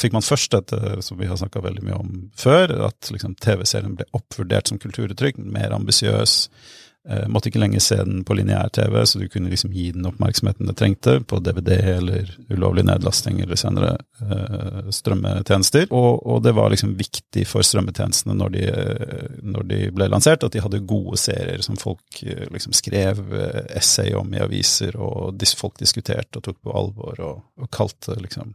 fikk 0.00 0.14
man 0.16 0.24
først 0.24 0.54
dette 0.54 1.02
som 1.04 1.18
vi 1.20 1.28
har 1.28 1.36
snakka 1.40 1.60
veldig 1.64 1.82
mye 1.84 1.98
om 1.98 2.12
før, 2.40 2.72
at 2.88 3.10
liksom 3.12 3.34
TV-serien 3.36 3.98
ble 3.98 4.06
oppvurdert 4.16 4.70
som 4.70 4.80
kulturuttrykk, 4.80 5.40
mer 5.44 5.74
ambisiøs. 5.76 6.36
Eh, 7.08 7.24
måtte 7.26 7.50
ikke 7.50 7.58
lenger 7.58 7.82
se 7.82 7.96
den 7.98 8.20
på 8.22 8.36
lineær-TV, 8.38 9.00
så 9.06 9.18
du 9.18 9.24
kunne 9.30 9.50
liksom 9.50 9.72
gi 9.74 9.88
den 9.90 10.06
oppmerksomheten 10.06 10.68
det 10.68 10.76
trengte 10.78 11.16
på 11.26 11.40
DVD 11.42 11.72
eller 11.96 12.30
ulovlig 12.46 12.84
nedlasting 12.86 13.40
eller 13.42 13.58
senere 13.58 13.96
eh, 14.22 14.92
strømmetjenester. 14.94 15.88
Og, 15.90 16.22
og 16.22 16.44
det 16.46 16.54
var 16.54 16.70
liksom 16.70 16.94
viktig 17.00 17.42
for 17.50 17.66
strømmetjenestene 17.66 18.38
når 18.38 18.54
de, 18.54 18.64
når 19.42 19.66
de 19.72 19.80
ble 19.96 20.08
lansert, 20.12 20.46
at 20.46 20.54
de 20.54 20.62
hadde 20.62 20.84
gode 20.86 21.18
serier 21.18 21.64
som 21.66 21.80
folk 21.80 22.22
eh, 22.22 22.46
liksom 22.54 22.76
skrev 22.78 23.34
eh, 23.34 23.64
essay 23.82 24.14
om 24.14 24.30
i 24.30 24.42
aviser, 24.44 24.94
og 24.94 25.42
folk 25.58 25.82
diskuterte 25.82 26.38
og 26.38 26.46
tok 26.46 26.62
på 26.62 26.76
alvor, 26.78 27.18
og, 27.18 27.42
og 27.58 27.72
kalte 27.74 28.14
liksom 28.22 28.54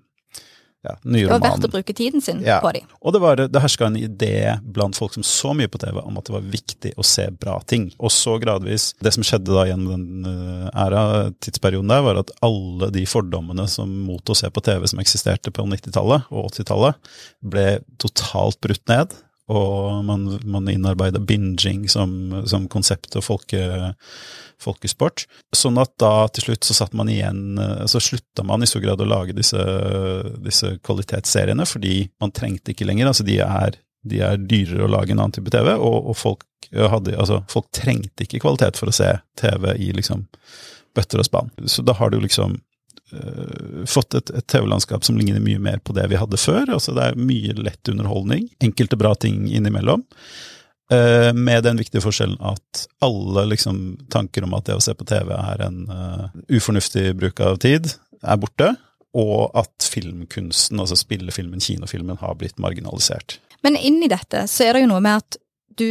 ja, 0.87 0.95
nye 1.03 1.25
Det 1.27 1.33
var 1.33 1.43
verdt 1.43 1.67
å 1.67 1.71
bruke 1.73 1.93
tiden 1.97 2.23
sin 2.23 2.39
Ja. 2.45 2.59
på 2.63 2.71
dem. 2.75 2.87
Og 3.01 3.13
det, 3.13 3.21
var, 3.23 3.41
det 3.51 3.61
herska 3.63 3.89
en 3.89 3.99
idé 3.99 4.55
blant 4.63 4.97
folk 4.97 5.13
som 5.17 5.25
så 5.27 5.53
mye 5.57 5.69
på 5.71 5.81
TV 5.81 5.99
om 6.01 6.17
at 6.19 6.29
det 6.29 6.35
var 6.37 6.47
viktig 6.47 6.93
å 6.97 7.05
se 7.05 7.27
bra 7.31 7.57
ting. 7.67 7.89
Og 7.99 8.13
så 8.13 8.37
gradvis 8.41 8.93
Det 9.03 9.13
som 9.13 9.25
skjedde 9.25 9.53
da 9.53 9.65
gjennom 9.69 9.93
den 9.93 10.31
eh, 10.31 10.69
æra, 10.85 11.03
tidsperioden 11.43 11.91
der, 11.91 12.03
var 12.05 12.21
at 12.23 12.31
alle 12.45 12.89
de 12.95 13.05
fordommene 13.09 13.67
som 13.71 13.91
mot 14.07 14.29
å 14.29 14.35
se 14.37 14.49
på 14.53 14.63
TV 14.63 14.87
som 14.87 14.99
eksisterte 15.03 15.51
på 15.53 15.65
90-tallet 15.67 16.27
og 16.31 16.51
80-tallet, 16.53 16.95
ble 17.43 17.67
totalt 18.01 18.59
brutt 18.63 18.83
ned. 18.89 19.13
Og 19.47 20.03
man, 20.03 20.25
man 20.43 20.67
innarbeida 20.67 21.21
binging 21.23 21.85
som, 21.89 22.11
som 22.49 22.65
konsept 22.67 23.15
og 23.15 23.23
folke, 23.23 23.61
folkesport. 24.59 25.23
Sånn 25.55 25.79
at 25.79 25.93
da 26.01 26.27
til 26.35 26.49
slutt 26.49 26.67
så 26.67 26.75
satt 26.75 26.95
man 26.97 27.07
igjen 27.11 27.59
eh, 27.61 27.85
Så 27.87 28.01
slutta 28.03 28.43
man 28.47 28.65
i 28.65 28.67
stor 28.67 28.83
grad 28.83 29.03
å 29.03 29.07
lage 29.07 29.35
disse, 29.37 29.61
disse 30.43 30.75
kvalitetsseriene, 30.83 31.67
fordi 31.69 32.01
man 32.19 32.35
trengte 32.35 32.73
ikke 32.73 32.89
lenger. 32.89 33.13
Altså 33.13 33.27
de 33.27 33.39
er, 33.45 33.79
de 34.03 34.21
er 34.25 34.41
dyrere 34.41 34.83
å 34.83 34.91
lage 34.91 35.15
en 35.15 35.23
annen 35.23 35.37
type 35.39 35.53
TV, 35.53 35.73
og, 35.77 36.11
og 36.11 36.19
folk, 36.19 36.47
hadde, 36.75 37.15
altså, 37.15 37.39
folk 37.51 37.71
trengte 37.71 38.27
ikke 38.27 38.43
kvalitet 38.43 38.79
for 38.79 38.91
å 38.91 38.95
se 38.95 39.13
TV 39.39 39.71
i 39.79 39.93
liksom 39.95 40.27
bøtter 40.97 41.21
og 41.21 41.27
spann. 41.29 41.53
Så 41.69 41.85
da 41.85 41.95
har 41.95 42.11
du 42.11 42.19
liksom 42.19 42.57
fått 43.87 44.17
et, 44.17 44.29
et 44.35 44.47
TV-landskap 44.51 45.05
som 45.07 45.15
ligner 45.15 45.39
mye 45.39 45.61
mer 45.63 45.79
på 45.79 45.93
det 45.95 46.09
vi 46.11 46.19
hadde 46.19 46.39
før. 46.41 46.73
Altså 46.75 46.91
det 46.97 47.05
er 47.05 47.19
mye 47.19 47.55
lett 47.55 47.91
underholdning, 47.91 48.49
enkelte 48.63 48.99
bra 48.99 49.13
ting 49.15 49.45
innimellom. 49.47 50.03
Uh, 50.93 51.33
med 51.33 51.63
den 51.63 51.75
viktige 51.75 51.99
forskjellen 51.99 52.37
at 52.47 52.85
alle 53.03 53.43
liksom, 53.51 53.97
tanker 54.09 54.45
om 54.47 54.53
at 54.55 54.69
det 54.69 54.77
å 54.77 54.83
se 54.83 54.93
på 54.95 55.07
TV 55.07 55.33
er 55.35 55.63
en 55.65 55.81
uh, 55.91 56.29
ufornuftig 56.47 57.09
bruk 57.19 57.41
av 57.43 57.59
tid, 57.63 57.89
er 58.23 58.39
borte. 58.39 58.69
Og 59.17 59.51
at 59.57 59.87
filmkunsten, 59.91 60.79
altså 60.79 60.95
spillefilmen, 60.99 61.59
kinofilmen, 61.63 62.19
har 62.21 62.37
blitt 62.39 62.59
marginalisert. 62.61 63.39
Men 63.65 63.75
inni 63.75 64.07
dette 64.11 64.45
så 64.47 64.67
er 64.67 64.77
det 64.77 64.85
jo 64.85 64.93
noe 64.93 65.03
med 65.03 65.23
at 65.23 65.39
du, 65.77 65.89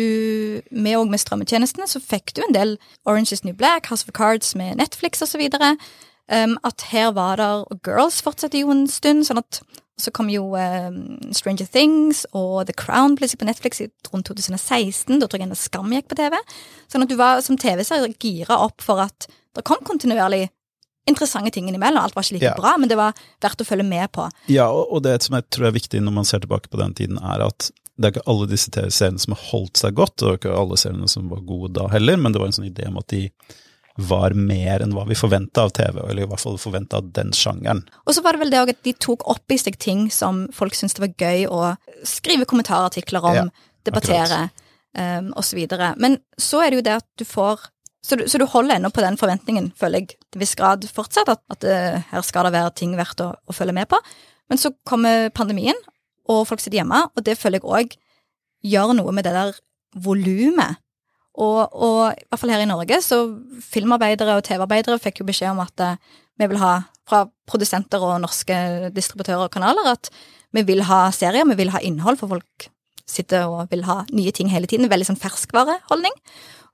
med 0.71 0.97
og 0.99 1.11
med 1.11 1.21
strømmetjenestene, 1.23 1.87
så 1.91 2.01
fikk 2.03 2.33
du 2.35 2.43
en 2.47 2.57
del 2.57 2.75
Orange 3.07 3.37
is 3.37 3.45
New 3.45 3.55
Black, 3.55 3.91
House 3.91 4.07
of 4.07 4.15
Cards 4.17 4.55
med 4.59 4.81
Netflix 4.81 5.23
videre. 5.37 5.75
Um, 6.27 6.57
at 6.67 6.89
her 6.91 7.13
var 7.15 7.37
der 7.39 7.65
Girls 7.87 8.21
fortsatte 8.25 8.59
jo 8.59 8.73
en 8.75 8.87
stund, 8.91 9.27
sånn 9.29 9.39
at 9.39 9.61
så 9.97 10.11
kom 10.13 10.29
jo 10.29 10.51
um, 10.59 10.97
Stranger 11.33 11.69
Things 11.73 12.25
og 12.37 12.67
The 12.69 12.75
Crown 12.77 13.15
plutselig 13.17 13.41
på 13.41 13.47
Netflix 13.49 13.81
rundt 14.13 14.27
2016. 14.29 15.21
Da 15.23 15.29
tror 15.29 15.41
jeg 15.41 15.49
en 15.49 15.57
Skam 15.57 15.95
gikk 15.95 16.11
på 16.11 16.19
TV. 16.19 16.37
Sånn 16.93 17.07
at 17.07 17.09
du 17.13 17.17
var 17.17 17.41
som 17.47 17.57
TV-seer 17.57 18.11
gira 18.21 18.59
opp 18.67 18.85
for 18.85 19.01
at 19.07 19.29
det 19.57 19.65
kom 19.65 19.81
kontinuerlig 19.89 20.49
interessante 21.09 21.51
ting 21.55 21.71
innimellom. 21.71 22.03
Alt 22.03 22.17
var 22.19 22.27
ikke 22.27 22.37
like 22.37 22.51
Ja. 22.51 22.55
bra, 22.59 22.75
men 22.77 22.91
det 22.91 22.99
var 22.99 23.15
verdt 23.41 23.63
å 23.63 23.65
følge 23.65 23.87
med 23.87 24.11
på. 24.13 24.29
Ja, 24.53 24.67
og 24.69 25.03
det 25.07 25.23
som 25.23 25.39
jeg 25.39 25.49
tror 25.55 25.69
er 25.71 25.79
viktig 25.79 26.03
når 26.03 26.13
man 26.13 26.25
ser 26.29 26.43
tilbake 26.43 26.69
på 26.69 26.77
den 26.83 26.93
tiden, 26.99 27.19
er 27.23 27.47
at 27.47 27.71
det 27.97 28.05
er 28.05 28.13
ikke 28.19 28.29
alle 28.29 28.47
disse 28.51 28.69
TV-seriene 28.75 29.19
som 29.23 29.33
har 29.33 29.45
holdt 29.53 29.79
seg 29.81 29.95
godt, 29.97 30.21
og 30.27 30.37
ikke 30.37 30.53
alle 30.53 30.77
seriene 30.77 31.09
som 31.09 31.31
var 31.31 31.41
gode 31.47 31.73
da 31.79 31.87
heller, 31.89 32.19
men 32.21 32.35
det 32.35 32.43
var 32.43 32.51
en 32.51 32.59
sånn 32.59 32.69
idé 32.69 32.89
om 32.91 32.99
at 32.99 33.09
de 33.09 33.31
var 33.97 34.35
mer 34.37 34.83
enn 34.85 34.93
hva 34.93 35.07
vi 35.09 35.17
forventa 35.17 35.65
av 35.67 35.73
TV, 35.77 36.03
eller 36.05 36.27
i 36.27 36.29
hvert 36.29 36.43
fall 36.43 36.59
forventa 36.61 37.01
av 37.01 37.09
den 37.17 37.33
sjangeren. 37.37 37.83
Og 38.05 38.17
så 38.17 38.25
var 38.25 38.37
det 38.37 38.43
vel 38.45 38.53
det 38.53 38.61
òg 38.61 38.75
at 38.75 38.83
de 38.85 38.93
tok 39.07 39.25
opp 39.33 39.55
i 39.55 39.59
seg 39.61 39.79
ting 39.83 40.07
som 40.13 40.45
folk 40.55 40.77
syntes 40.77 40.99
det 40.99 41.05
var 41.07 41.15
gøy 41.27 41.47
å 41.49 41.63
skrive 42.07 42.49
kommentarartikler 42.49 43.31
om, 43.33 43.41
Ja, 43.41 43.47
debattere 43.87 44.49
um, 44.99 45.33
osv. 45.39 45.63
Men 46.03 46.19
så 46.41 46.65
er 46.65 46.71
det 46.71 46.81
jo 46.81 46.87
det 46.89 46.97
at 47.01 47.09
du 47.17 47.25
får 47.29 47.69
så 48.07 48.15
du, 48.15 48.29
så 48.31 48.39
du 48.39 48.45
holder 48.47 48.77
ennå 48.77 48.93
på 48.95 49.03
den 49.03 49.17
forventningen, 49.19 49.73
føler 49.75 50.05
jeg, 50.05 50.15
til 50.31 50.39
viss 50.39 50.55
grad 50.55 50.85
fortsatt, 50.95 51.27
at, 51.33 51.41
at 51.51 51.65
uh, 51.67 52.05
her 52.13 52.23
skal 52.23 52.47
det 52.47 52.53
være 52.55 52.75
ting 52.79 52.93
verdt 52.95 53.23
å, 53.25 53.33
å 53.35 53.55
følge 53.57 53.75
med 53.75 53.89
på. 53.91 53.99
Men 54.47 54.61
så 54.63 54.71
kommer 54.87 55.27
pandemien, 55.35 55.79
og 56.31 56.45
folk 56.47 56.63
sitter 56.63 56.79
hjemme, 56.83 57.01
og 57.11 57.25
det 57.27 57.35
føler 57.41 57.59
jeg 57.59 57.67
òg 57.67 57.97
gjør 58.67 58.95
noe 58.99 59.15
med 59.15 59.27
det 59.27 59.35
der 59.35 59.59
volumet. 60.07 60.79
Og, 61.37 61.59
og 61.73 61.99
i 62.17 62.25
hvert 62.31 62.41
fall 62.41 62.53
her 62.55 62.65
i 62.65 62.69
Norge, 62.69 63.01
så 63.05 63.21
filmarbeidere 63.65 64.39
og 64.39 64.47
TV-arbeidere 64.47 65.01
fikk 65.03 65.21
jo 65.21 65.29
beskjed 65.29 65.53
om 65.53 65.61
at 65.65 65.85
eh, 65.85 65.99
vi 66.41 66.49
vil 66.49 66.61
ha, 66.61 66.79
fra 67.09 67.27
produsenter 67.49 68.03
og 68.03 68.19
norske 68.25 68.57
distributører 68.97 69.47
og 69.47 69.53
kanaler, 69.53 69.93
at 69.93 70.11
vi 70.57 70.65
vil 70.69 70.85
ha 70.89 71.07
serier, 71.13 71.47
vi 71.49 71.59
vil 71.59 71.73
ha 71.75 71.83
innhold, 71.85 72.19
for 72.21 72.33
folk 72.37 72.69
sitter 73.07 73.47
og 73.47 73.71
vil 73.71 73.85
ha 73.87 74.01
nye 74.17 74.33
ting 74.35 74.51
hele 74.51 74.69
tiden. 74.71 74.89
Veldig 74.91 75.11
sånn 75.11 75.21
ferskvareholdning. 75.21 76.15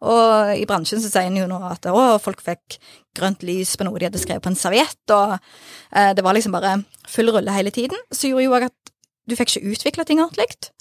Og 0.02 0.58
i 0.58 0.66
bransjen 0.66 1.02
så 1.02 1.10
sier 1.10 1.28
en 1.28 1.38
jo 1.38 1.48
nå 1.50 1.60
at 1.68 1.86
å, 1.90 2.18
folk 2.22 2.42
fikk 2.42 2.78
grønt 3.18 3.44
lys 3.46 3.76
på 3.78 3.86
noe 3.86 4.00
de 4.00 4.08
hadde 4.08 4.22
skrevet 4.22 4.42
på 4.42 4.50
en 4.50 4.58
serviett, 4.58 5.02
og 5.14 5.36
eh, 5.36 6.10
det 6.16 6.24
var 6.26 6.34
liksom 6.34 6.54
bare 6.54 6.80
full 7.10 7.30
rulle 7.34 7.54
hele 7.54 7.74
tiden. 7.74 7.98
Så 8.10 8.30
gjorde 8.30 8.46
jo 8.46 8.56
òg 8.56 8.68
at 8.70 8.94
du 9.30 9.36
fikk 9.38 9.52
ikke 9.54 9.74
utvikla 9.74 10.06
ting 10.08 10.22
ordentlig. 10.22 10.72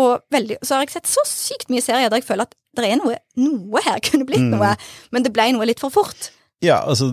Og 0.00 0.24
veldig, 0.32 0.60
så 0.64 0.78
har 0.78 0.84
jeg 0.86 0.94
sett 0.96 1.10
så 1.10 1.24
sykt 1.28 1.70
mye 1.72 1.84
serier 1.84 2.08
der 2.10 2.20
jeg 2.22 2.28
føler 2.28 2.46
at 2.48 2.54
det 2.78 2.86
er 2.86 3.00
noe, 3.00 3.16
noe 3.42 3.80
her 3.84 3.98
kunne 4.06 4.24
blitt 4.28 4.44
Mm. 4.46 4.52
noe, 4.54 4.74
men 5.12 5.24
det 5.26 5.32
ble 5.34 5.48
noe 5.56 5.66
litt 5.66 5.80
for 5.82 5.90
fort. 5.92 6.30
Ja, 6.62 6.76
altså 6.84 7.08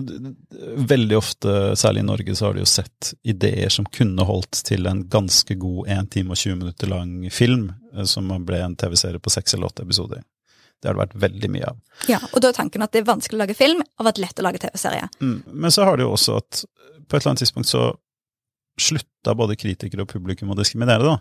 veldig 0.88 1.16
ofte, 1.16 1.52
særlig 1.80 2.02
i 2.02 2.06
Norge, 2.06 2.34
så 2.36 2.46
har 2.46 2.54
du 2.56 2.60
jo 2.60 2.68
sett 2.68 3.14
ideer 3.24 3.70
som 3.72 3.86
kunne 3.88 4.26
holdt 4.28 4.60
til 4.68 4.86
en 4.90 5.02
ganske 5.08 5.56
god 5.58 5.88
1 5.88 6.10
time 6.12 6.34
og 6.34 6.40
20 6.40 6.58
minutter 6.60 6.90
lang 6.92 7.14
film, 7.32 7.70
eh, 7.96 8.04
som 8.04 8.28
ble 8.44 8.60
en 8.60 8.76
TV-serie 8.76 9.18
på 9.24 9.32
seks 9.32 9.54
eller 9.56 9.70
åtte 9.70 9.86
episoder. 9.88 10.20
Det 10.78 10.86
har 10.90 10.94
det 10.94 11.00
vært 11.08 11.16
veldig 11.24 11.50
mye 11.50 11.70
av. 11.72 11.78
Ja, 12.12 12.18
Og 12.32 12.40
da 12.44 12.52
er 12.52 12.58
tanken 12.60 12.84
at 12.84 12.92
det 12.92 13.00
er 13.02 13.08
vanskelig 13.08 13.40
å 13.40 13.42
lage 13.46 13.56
film, 13.58 13.80
og 13.98 14.06
vært 14.06 14.20
lett 14.22 14.38
å 14.38 14.44
lage 14.46 14.60
TV-serie. 14.62 15.08
Mm. 15.20 15.42
Men 15.64 15.70
så 15.74 15.84
har 15.88 15.96
det 15.96 16.04
jo 16.06 16.12
også 16.14 16.36
at 16.38 16.60
på 17.08 17.16
et 17.16 17.22
eller 17.24 17.32
annet 17.32 17.42
tidspunkt 17.42 17.72
så 17.72 17.88
slutta 18.78 19.34
både 19.34 19.56
kritikere 19.58 20.04
og 20.04 20.12
publikum 20.12 20.52
å 20.52 20.56
diskriminere, 20.58 21.02
da. 21.02 21.16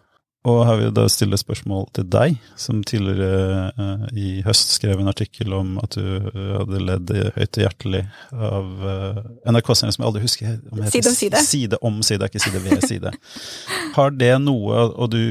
Og 0.47 0.61
her 0.67 0.77
vil 0.79 0.87
jeg 0.87 0.95
da 0.95 1.05
stille 1.11 1.39
spørsmål 1.39 1.87
til 1.97 2.07
deg, 2.11 2.37
som 2.59 2.79
tidligere 2.87 3.71
uh, 3.75 4.05
i 4.15 4.41
høst 4.45 4.71
skrev 4.77 5.01
en 5.01 5.11
artikkel 5.11 5.55
om 5.57 5.75
at 5.81 5.97
du 5.97 6.05
uh, 6.05 6.53
hadde 6.61 6.83
ledd 6.87 7.13
høyt 7.35 7.59
og 7.59 7.65
hjertelig 7.65 8.03
av 8.31 8.69
uh, 8.85 9.21
NRK-serien 9.51 9.95
som 9.95 10.05
jeg 10.05 10.11
aldri 10.11 10.23
husker 10.23 10.53
om 10.71 10.83
heter 10.85 10.93
Side 10.95 11.11
om 11.11 11.17
side. 11.19 11.43
Side 11.47 11.81
om 11.89 11.99
side, 12.05 12.29
ikke 12.29 12.43
side 12.45 12.63
ved 12.63 12.87
side. 12.87 13.13
Har 13.97 14.15
det 14.15 14.33
noe, 14.43 14.87
og 14.95 15.11
du 15.11 15.21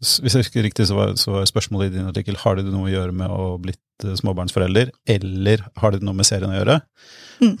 Hvis 0.00 0.32
jeg 0.32 0.46
husker 0.46 0.64
riktig, 0.64 0.86
så 0.88 0.96
var, 0.96 1.10
så 1.20 1.34
var, 1.34 1.48
spørsmålet 1.48 1.90
i 1.90 1.98
din 1.98 2.08
artikkel 2.08 2.38
har 2.40 2.56
det 2.56 2.64
noe 2.70 2.88
å 2.88 2.92
gjøre 2.92 3.12
med 3.12 3.32
å 3.32 3.58
blitt 3.60 4.06
småbarnsforelder, 4.16 4.94
eller 5.12 5.66
har 5.76 5.92
det 5.92 6.00
noe 6.06 6.16
med 6.16 6.24
serien 6.24 6.48
å 6.48 6.56
gjøre? 6.56 6.78
Mm. 7.44 7.56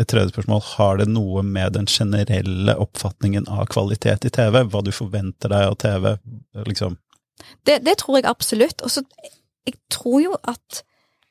Et 0.00 0.08
tredje 0.08 0.32
spørsmål, 0.32 0.62
har 0.70 1.02
det 1.02 1.08
noe 1.12 1.42
med 1.44 1.76
den 1.76 1.88
generelle 1.90 2.78
oppfatningen 2.80 3.44
av 3.52 3.68
kvalitet 3.74 4.24
i 4.24 4.32
TV? 4.32 4.62
Hva 4.72 4.80
du 4.84 4.88
forventer 4.94 5.52
deg 5.52 5.68
av 5.68 5.76
TV? 5.84 6.14
liksom? 6.70 6.96
Det, 7.68 7.82
det 7.84 7.98
tror 8.00 8.18
jeg 8.18 8.28
absolutt. 8.30 8.80
Og 8.80 8.96
så 8.96 9.04
jeg 9.68 9.76
tror 9.92 10.22
jo 10.24 10.38
at 10.48 10.82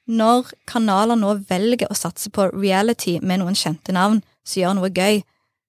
når 0.08 0.54
kanaler 0.70 1.18
nå 1.20 1.34
velger 1.50 1.90
å 1.90 1.98
satse 1.98 2.30
på 2.32 2.52
reality 2.54 3.18
med 3.20 3.42
noen 3.42 3.58
kjente 3.58 3.96
navn 3.96 4.22
som 4.46 4.62
gjør 4.62 4.78
noe 4.78 4.94
gøy, 4.94 5.24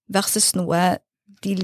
versus 0.09 0.53
noe 0.57 0.99
de 1.45 1.57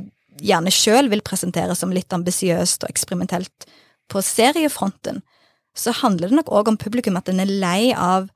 gjerne 0.42 0.72
sjøl 0.74 1.10
vil 1.12 1.22
presentere 1.24 1.76
som 1.78 1.92
litt 1.94 2.12
ambisiøst 2.12 2.84
og 2.84 2.90
eksperimentelt 2.90 3.66
på 4.10 4.22
seriefronten, 4.24 5.22
så 5.74 5.94
handler 6.02 6.30
det 6.30 6.38
nok 6.38 6.52
òg 6.54 6.70
om 6.70 6.78
publikum 6.78 7.18
at 7.18 7.28
en 7.30 7.42
er 7.42 7.50
lei 7.50 7.92
av 7.94 8.28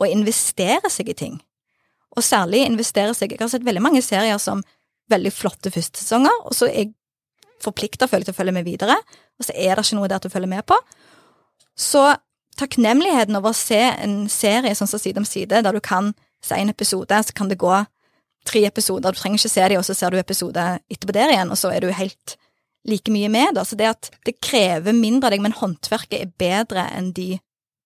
å 0.00 0.08
investere 0.08 0.90
seg 0.90 1.10
i 1.12 1.16
ting. 1.18 1.38
Og 2.14 2.24
særlig 2.24 2.64
investere 2.64 3.14
seg 3.14 3.32
Jeg 3.32 3.42
har 3.42 3.50
sett 3.52 3.66
veldig 3.66 3.82
mange 3.82 4.02
serier 4.02 4.38
som 4.38 4.62
veldig 5.10 5.32
flotte 5.34 5.70
førstesesonger, 5.70 6.44
og 6.48 6.54
så 6.56 6.68
er 6.70 6.86
jeg 6.86 6.94
forplikta 7.62 8.08
til 8.08 8.30
å 8.30 8.36
følge 8.36 8.54
med 8.54 8.64
videre, 8.64 8.96
og 9.38 9.46
så 9.46 9.52
er 9.52 9.74
det 9.76 9.84
ikke 9.84 9.98
noe 9.98 10.08
der 10.08 10.22
til 10.22 10.30
å 10.30 10.34
følge 10.34 10.50
med 10.50 10.64
på. 10.68 10.78
Så 11.76 12.14
takknemligheten 12.58 13.36
over 13.36 13.52
å 13.52 13.58
se 13.58 13.80
en 13.80 14.28
serie 14.30 14.74
sånn 14.74 14.88
som 14.88 15.00
Side 15.00 15.20
om 15.20 15.26
side, 15.26 15.62
der 15.64 15.74
du 15.74 15.80
kan 15.80 16.12
se 16.44 16.56
en 16.56 16.70
episode, 16.70 17.22
så 17.24 17.34
kan 17.34 17.50
det 17.50 17.58
gå 17.58 17.72
tre 18.46 18.64
episoder, 18.68 19.14
du 19.14 19.20
trenger 19.20 19.40
ikke 19.40 19.52
se 19.52 19.68
dem, 19.68 19.80
og 19.80 19.86
så 19.86 19.96
ser 19.96 20.12
du 20.14 20.20
episode 20.20 20.64
etterpå 20.92 21.16
der 21.16 21.34
igjen, 21.34 21.52
og 21.52 21.60
så 21.60 21.72
er 21.74 21.84
du 21.84 21.92
helt 21.94 22.36
like 22.88 23.12
mye 23.12 23.30
med. 23.32 23.54
Da. 23.56 23.64
Så 23.64 23.78
det 23.80 23.90
at 23.90 24.10
det 24.28 24.38
krever 24.44 24.96
mindre 24.96 25.30
av 25.30 25.36
deg, 25.36 25.44
men 25.44 25.56
håndverket 25.56 26.18
er 26.20 26.34
bedre 26.40 26.88
enn 26.96 27.12
de 27.16 27.30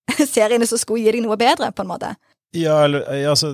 seriene 0.35 0.67
som 0.67 0.81
skulle 0.81 1.05
gi 1.05 1.15
deg 1.15 1.25
noe 1.25 1.39
bedre, 1.39 1.71
på 1.71 1.85
en 1.85 1.93
måte. 1.93 2.13
Ja, 2.55 2.81
eller 2.87 3.05
altså 3.29 3.53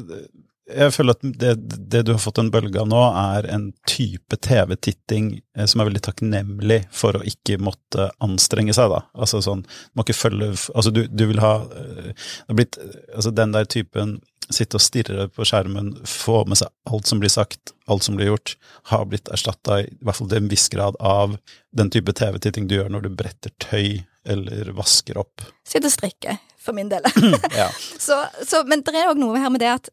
jeg 0.65 0.93
føler 0.95 1.13
at 1.13 1.25
det, 1.37 1.51
det, 1.93 2.01
du 2.07 2.11
har 2.15 2.21
fått 2.21 2.39
en 2.41 2.49
bølge 2.53 2.79
av 2.81 2.87
nå, 2.89 3.01
er 3.19 3.45
en 3.53 3.67
type 3.89 4.37
TV-titting 4.41 5.27
eh, 5.37 5.67
som 5.69 5.81
er 5.81 5.89
veldig 5.91 6.01
takknemlig 6.07 6.79
for 6.95 7.19
å 7.19 7.25
ikke 7.27 7.59
måtte 7.61 8.07
anstrenge 8.25 8.73
seg, 8.73 8.89
da. 8.89 9.03
Altså 9.13 9.43
sånn, 9.45 9.61
må 9.93 10.05
ikke 10.05 10.17
følge 10.17 10.49
Altså, 10.73 10.91
du, 10.93 11.03
du 11.05 11.27
vil 11.29 11.41
ha 11.43 11.53
eh, 11.69 12.09
Det 12.15 12.49
har 12.49 12.57
blitt 12.57 12.79
Altså, 12.81 13.31
den 13.35 13.53
der 13.53 13.69
typen 13.69 14.17
sitte 14.53 14.77
og 14.77 14.83
stirre 14.83 15.27
på 15.33 15.45
skjermen, 15.47 15.93
få 16.07 16.43
med 16.49 16.59
seg 16.59 16.71
alt 16.91 17.09
som 17.09 17.21
blir 17.21 17.31
sagt, 17.33 17.73
alt 17.91 18.05
som 18.05 18.17
blir 18.17 18.29
gjort, 18.29 18.55
har 18.91 19.05
blitt 19.09 19.29
erstatta 19.33 19.81
i 19.83 19.89
hvert 20.01 20.19
fall 20.19 20.29
til 20.31 20.43
en 20.43 20.51
viss 20.51 20.67
grad 20.73 20.97
av 20.99 21.37
den 21.75 21.91
type 21.93 22.13
TV-titting 22.15 22.69
du 22.69 22.77
gjør 22.77 22.91
når 22.93 23.07
du 23.07 23.15
bretter 23.17 23.53
tøy 23.63 24.03
eller 24.25 24.71
vasker 24.77 25.19
opp. 25.21 25.45
Sitte 25.67 25.89
og 25.89 25.93
strikke, 25.93 26.37
for 26.61 26.77
min 26.77 26.89
del. 26.91 27.05
ja. 27.61 27.69
så, 28.07 28.23
så, 28.45 28.63
men 28.69 28.85
det 28.85 28.97
er 28.97 29.11
òg 29.11 29.21
noe 29.21 29.41
her 29.41 29.53
med 29.53 29.63
det 29.63 29.71
at 29.75 29.91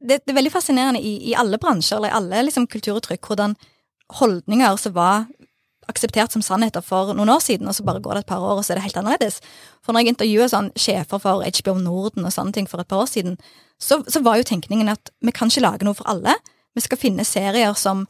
det, 0.00 0.22
det 0.24 0.32
er 0.32 0.38
veldig 0.38 0.54
fascinerende 0.54 1.02
i, 1.04 1.16
i, 1.30 1.36
alle 1.36 1.60
bransjer, 1.60 1.98
eller 1.98 2.12
i 2.12 2.16
alle 2.16 2.46
liksom, 2.46 2.68
kulturuttrykk, 2.72 3.20
hvordan 3.26 3.56
holdninger 4.20 4.78
som 4.80 4.96
var 4.96 5.26
akseptert 5.90 6.34
som 6.34 6.44
sannheter 6.44 6.84
for 6.84 7.12
noen 7.16 7.32
år 7.32 7.42
siden, 7.44 7.68
og 7.68 7.76
så 7.76 7.84
bare 7.86 8.02
går 8.02 8.18
det 8.18 8.24
et 8.24 8.30
par 8.30 8.44
år, 8.44 8.60
og 8.60 8.64
så 8.64 8.74
er 8.74 8.80
det 8.80 8.86
helt 8.88 9.00
annerledes. 9.00 9.40
For 9.84 9.92
når 9.92 10.04
jeg 10.04 10.14
intervjuet 10.14 10.52
sånn 10.54 10.70
sjefer 10.78 11.22
for 11.22 11.44
HBO 11.44 11.76
Norden 11.82 12.26
og 12.26 12.34
sånne 12.34 12.56
ting 12.56 12.70
for 12.70 12.82
et 12.82 12.90
par 12.90 13.04
år 13.04 13.10
siden, 13.10 13.36
så, 13.80 14.00
så 14.08 14.22
var 14.24 14.40
jo 14.40 14.48
tenkningen 14.48 14.92
at 14.92 15.12
vi 15.24 15.34
kan 15.36 15.52
ikke 15.52 15.64
lage 15.64 15.88
noe 15.88 15.98
for 15.98 16.08
alle. 16.10 16.36
Vi 16.76 16.84
skal 16.84 17.00
finne 17.00 17.26
serier 17.26 17.74
som 17.78 18.06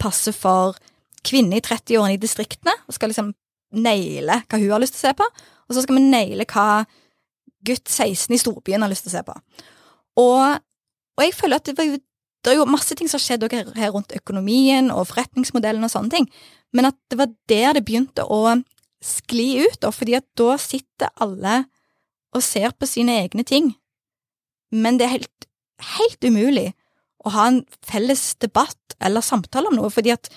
passer 0.00 0.34
for 0.36 0.78
kvinner 1.26 1.58
i 1.58 1.64
30-årene 1.64 2.16
i 2.16 2.22
distriktene, 2.22 2.74
og 2.86 2.96
skal 2.96 3.12
liksom 3.12 3.32
naile 3.74 4.40
hva 4.48 4.60
hun 4.60 4.70
har 4.72 4.82
lyst 4.82 4.96
til 4.96 5.02
å 5.02 5.08
se 5.08 5.18
på, 5.18 5.26
og 5.68 5.76
så 5.76 5.84
skal 5.84 5.98
vi 5.98 6.08
naile 6.08 6.46
hva 6.48 6.68
gutt 7.66 7.90
16 7.90 8.34
i 8.34 8.40
storbyen 8.40 8.84
har 8.84 8.90
lyst 8.92 9.06
til 9.06 9.12
å 9.12 9.16
se 9.18 9.24
på. 9.26 9.34
Og, 10.22 10.60
og 11.18 11.24
jeg 11.24 11.34
føler 11.36 11.60
at 11.60 11.68
det, 11.68 11.74
var, 11.78 11.98
det, 11.98 12.52
er 12.52 12.58
jo 12.58 12.68
masse 12.70 12.96
ting 12.96 13.10
som 13.10 13.18
har 13.18 13.26
skjedd 13.26 13.74
her 13.76 13.92
rundt 13.94 14.14
økonomien 14.16 14.92
og 14.94 15.08
forretningsmodellen 15.10 15.84
og 15.84 15.92
sånne 15.92 16.14
ting, 16.14 16.30
men 16.74 16.90
at 16.90 16.98
det 17.10 17.18
var 17.20 17.32
der 17.50 17.76
det 17.78 17.84
begynte 17.88 18.24
å 18.24 18.58
skli 19.04 19.62
ut, 19.64 19.78
da, 19.82 19.92
fordi 19.94 20.16
at 20.18 20.26
da 20.38 20.56
sitter 20.60 21.12
alle 21.22 21.62
og 22.34 22.44
ser 22.44 22.74
på 22.76 22.88
sine 22.88 23.14
egne 23.22 23.44
ting. 23.46 23.72
Men 24.74 24.98
det 24.98 25.06
er 25.06 25.14
helt, 25.16 25.48
helt 25.96 26.24
umulig 26.26 26.72
å 27.24 27.32
ha 27.34 27.48
en 27.50 27.62
felles 27.86 28.34
debatt 28.42 28.98
eller 29.04 29.24
samtale 29.24 29.70
om 29.70 29.78
noe, 29.78 29.90
fordi 29.92 30.12
at 30.14 30.30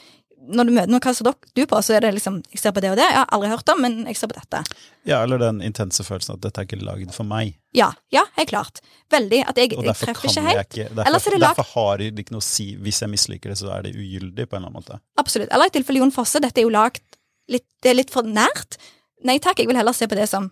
når 0.49 0.67
du 0.67 0.71
møter 0.73 0.89
noen, 0.89 1.03
hva 1.03 1.13
ser 1.13 1.27
du 1.55 1.61
på, 1.69 1.79
så 1.85 1.95
er 1.95 2.05
det 2.05 2.13
liksom 2.15 2.39
Jeg 2.49 2.61
ser 2.61 2.73
på 2.73 2.81
det 2.83 2.89
og 2.93 2.97
det, 2.97 3.05
jeg 3.05 3.17
har 3.19 3.29
aldri 3.35 3.49
hørt 3.51 3.69
om, 3.73 3.81
men 3.83 3.99
jeg 4.09 4.17
ser 4.17 4.31
på 4.31 4.37
dette. 4.37 4.61
Ja, 5.07 5.21
eller 5.21 5.41
den 5.41 5.61
intense 5.65 6.05
følelsen 6.05 6.35
at 6.37 6.43
dette 6.45 6.63
er 6.63 6.67
ikke 6.67 6.79
lagd 6.81 7.13
for 7.15 7.27
meg. 7.27 7.53
Ja, 7.77 7.91
ja, 8.13 8.23
helt 8.37 8.49
klart. 8.49 8.81
Veldig. 9.13 9.43
At 9.51 9.59
jeg, 9.61 9.73
jeg 9.77 9.97
treffer 9.99 10.29
ikke 10.29 10.45
helt. 10.47 10.77
Ikke, 10.77 10.87
derfor, 10.97 11.37
derfor 11.41 11.69
har 11.75 12.01
det 12.01 12.25
ikke 12.25 12.35
noe 12.35 12.43
å 12.43 12.47
si. 12.47 12.71
Hvis 12.81 13.03
jeg 13.03 13.11
misliker 13.13 13.53
det, 13.53 13.59
så 13.61 13.69
er 13.75 13.85
det 13.87 13.93
ugyldig, 13.95 14.47
på 14.47 14.57
en 14.57 14.63
eller 14.63 14.71
annen 14.71 14.79
måte. 14.81 14.99
Absolutt. 15.21 15.51
Eller 15.51 15.69
i 15.69 15.75
tilfelle 15.77 16.01
Jon 16.01 16.15
Fosse, 16.15 16.41
dette 16.43 16.63
er 16.63 16.67
jo 16.67 16.73
lagd 16.73 17.03
litt, 17.51 17.67
Det 17.83 17.93
er 17.93 17.99
litt 17.99 18.13
for 18.13 18.27
nært. 18.27 18.79
Nei 19.27 19.37
takk, 19.43 19.61
jeg 19.61 19.69
vil 19.69 19.77
heller 19.77 19.93
se 19.93 20.07
på 20.09 20.17
det 20.17 20.27
som 20.29 20.49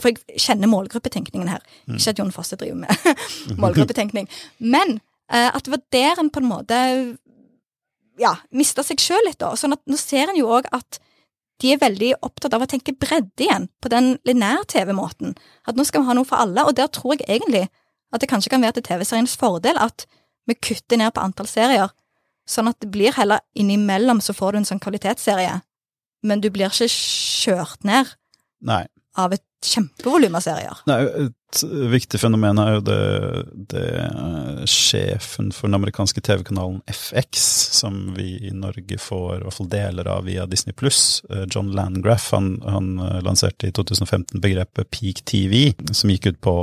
For 0.00 0.10
jeg 0.10 0.40
kjenner 0.42 0.70
målgruppetenkningen 0.70 1.50
her. 1.52 1.62
Mm. 1.86 1.98
Ikke 1.98 2.14
at 2.14 2.22
Jon 2.22 2.32
Fosse 2.34 2.58
driver 2.58 2.82
med 2.82 3.20
målgruppetenkning. 3.62 4.26
Men 4.58 4.98
uh, 5.30 5.50
at 5.52 5.62
det 5.62 5.74
var 5.76 5.84
der 5.94 6.22
en 6.22 6.32
på 6.34 6.42
en 6.42 6.50
måte 6.50 6.78
ja, 8.20 8.36
mista 8.54 8.84
seg 8.86 9.02
sjøl 9.02 9.22
litt, 9.26 9.40
da. 9.42 9.54
Sånn 9.58 9.76
at 9.76 9.82
nå 9.90 9.98
ser 10.00 10.30
en 10.30 10.38
jo 10.38 10.50
òg 10.54 10.68
at 10.74 11.00
de 11.62 11.70
er 11.72 11.80
veldig 11.80 12.10
opptatt 12.26 12.54
av 12.56 12.64
å 12.64 12.68
tenke 12.70 12.96
bredde 12.98 13.46
igjen, 13.46 13.68
på 13.80 13.90
den 13.92 14.16
linær-TV-måten. 14.26 15.36
At 15.68 15.78
nå 15.78 15.86
skal 15.86 16.02
vi 16.02 16.10
ha 16.10 16.16
noe 16.18 16.28
for 16.28 16.42
alle, 16.42 16.66
og 16.66 16.74
der 16.78 16.90
tror 16.92 17.14
jeg 17.14 17.28
egentlig 17.28 17.68
at 18.14 18.22
det 18.22 18.30
kanskje 18.30 18.52
kan 18.54 18.62
være 18.62 18.78
til 18.78 18.88
TV-seriens 18.90 19.36
fordel 19.38 19.78
at 19.80 20.06
vi 20.48 20.56
kutter 20.58 21.00
ned 21.00 21.14
på 21.14 21.22
antall 21.24 21.48
serier, 21.50 21.94
sånn 22.46 22.68
at 22.68 22.78
det 22.82 22.90
blir 22.92 23.14
heller 23.16 23.42
innimellom 23.56 24.20
så 24.22 24.34
får 24.36 24.52
du 24.52 24.60
en 24.60 24.68
sånn 24.68 24.82
kvalitetsserie, 24.82 25.62
men 26.26 26.42
du 26.44 26.50
blir 26.52 26.68
ikke 26.68 26.90
kjørt 26.92 27.86
ned 27.88 28.12
Nei. 28.64 28.84
av 29.16 29.34
et 29.36 29.44
kjempevolum 29.64 30.36
av 30.36 30.44
serier. 30.44 30.84
Nei, 30.88 31.00
et 31.26 31.62
viktig 31.92 32.18
fenomen 32.18 32.58
er 32.58 32.70
jo 32.76 32.82
det, 32.84 32.98
det 33.70 33.86
sjefen 34.70 35.52
for 35.54 35.68
den 35.68 35.78
amerikanske 35.78 36.22
TV-kanalen 36.24 36.80
FX, 36.90 37.44
som 37.78 37.98
vi 38.16 38.34
i 38.48 38.52
Norge 38.54 38.98
får 39.00 39.38
i 39.38 39.42
hvert 39.44 39.58
fall 39.58 39.70
deler 39.72 40.10
av 40.10 40.26
via 40.28 40.46
Disney 40.50 40.76
pluss, 40.76 41.22
eh, 41.30 41.46
John 41.50 41.72
Landgraff, 41.76 42.30
han, 42.34 42.56
han, 42.66 42.94
eh, 42.98 43.20
lanserte 43.24 43.70
i 43.70 43.74
2015 43.74 44.42
begrepet 44.42 44.90
peak 44.90 45.24
TV, 45.30 45.72
som 45.92 46.12
gikk 46.12 46.32
ut 46.32 46.40
på 46.44 46.56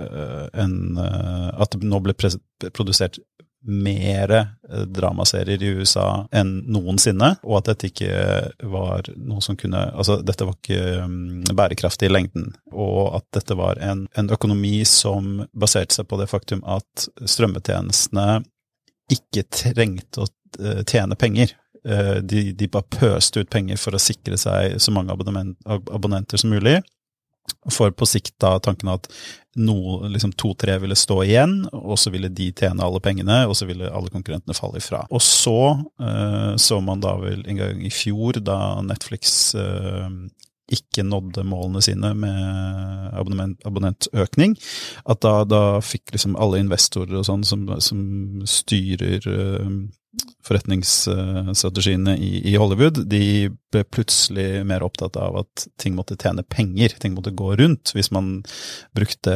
eh, 0.00 0.46
en, 0.62 0.98
at 0.98 1.74
det 1.74 1.86
nå 1.86 2.00
ble 2.04 2.14
produsert 2.72 3.18
mer 3.66 4.32
eh, 4.36 4.84
dramaserier 4.86 5.62
i 5.62 5.72
USA 5.78 6.26
enn 6.34 6.58
noensinne, 6.72 7.32
og 7.44 7.60
at 7.60 7.70
dette 7.72 7.90
ikke 7.90 8.10
var 8.72 9.10
noe 9.16 9.44
som 9.44 9.58
kunne 9.58 9.84
Altså, 9.96 10.18
dette 10.24 10.46
var 10.46 10.56
ikke 10.56 11.06
mm, 11.08 11.54
bærekraftig 11.56 12.08
i 12.08 12.12
lengden, 12.12 12.50
og 12.72 13.18
at 13.20 13.26
dette 13.36 13.56
var 13.58 13.80
en, 13.82 14.06
en 14.16 14.32
økonomi 14.32 14.80
som 14.88 15.44
baserte 15.52 15.98
seg 15.98 16.08
på 16.10 16.18
det 16.20 16.28
faktum 16.30 16.62
at 16.66 17.08
strømmetjenestene 17.18 18.42
ikke 19.12 19.46
trengte 19.52 20.24
å 20.24 20.28
eh, 20.60 20.82
tjene 20.88 21.18
penger. 21.18 21.54
Eh, 21.86 22.16
de, 22.22 22.50
de 22.52 22.68
bare 22.72 22.88
pøste 22.90 23.42
ut 23.42 23.50
penger 23.52 23.78
for 23.80 23.94
å 23.94 24.02
sikre 24.02 24.38
seg 24.40 24.80
så 24.82 24.94
mange 24.94 25.14
abonnenter 25.14 26.40
som 26.40 26.54
mulig. 26.54 26.80
For 27.70 27.92
på 27.94 28.08
sikt 28.10 28.34
da 28.42 28.56
tanken 28.62 28.90
at 28.90 29.06
no, 29.56 30.06
liksom 30.08 30.32
to-tre 30.36 30.76
ville 30.82 30.96
stå 30.98 31.20
igjen, 31.24 31.58
og 31.72 31.98
så 32.00 32.12
ville 32.14 32.30
de 32.32 32.50
tjene 32.56 32.84
alle 32.84 33.00
pengene, 33.04 33.42
og 33.48 33.56
så 33.58 33.68
ville 33.68 33.90
alle 33.90 34.12
konkurrentene 34.12 34.56
falle 34.56 34.82
ifra. 34.82 35.04
Og 35.10 35.22
så 35.24 35.58
uh, 35.80 36.52
så 36.60 36.80
man 36.84 37.02
da 37.04 37.16
vel 37.20 37.44
en 37.48 37.60
gang 37.60 37.84
i 37.84 37.92
fjor, 37.92 38.40
da 38.44 38.58
Netflix 38.84 39.54
uh, 39.58 40.10
ikke 40.72 41.04
nådde 41.06 41.44
målene 41.46 41.82
sine 41.84 42.10
med 42.18 43.12
abonnement, 43.14 43.60
abonnentøkning, 43.68 44.56
at 45.06 45.22
da, 45.22 45.36
da, 45.46 45.62
fikk 45.84 46.16
liksom 46.16 46.34
alle 46.40 46.58
investorer 46.64 47.20
og 47.20 47.28
sånn 47.28 47.46
som, 47.46 47.68
som 47.82 48.00
styrer 48.50 49.28
uh, 49.30 49.70
forretningsstrategiene 50.46 52.16
i, 52.16 52.30
i, 52.52 52.54
Hollywood, 52.56 53.00
de 53.10 53.48
ble 53.72 53.82
plutselig 53.90 54.62
mer 54.68 54.84
opptatt 54.86 55.16
av 55.18 55.40
at 55.40 55.64
ting 55.80 55.96
måtte 55.96 56.16
tjene 56.20 56.44
penger, 56.46 56.94
ting 57.02 57.16
måtte 57.16 57.34
gå 57.34 57.56
rundt. 57.58 57.90
Hvis 57.96 58.12
man 58.14 58.44
brukte 58.96 59.34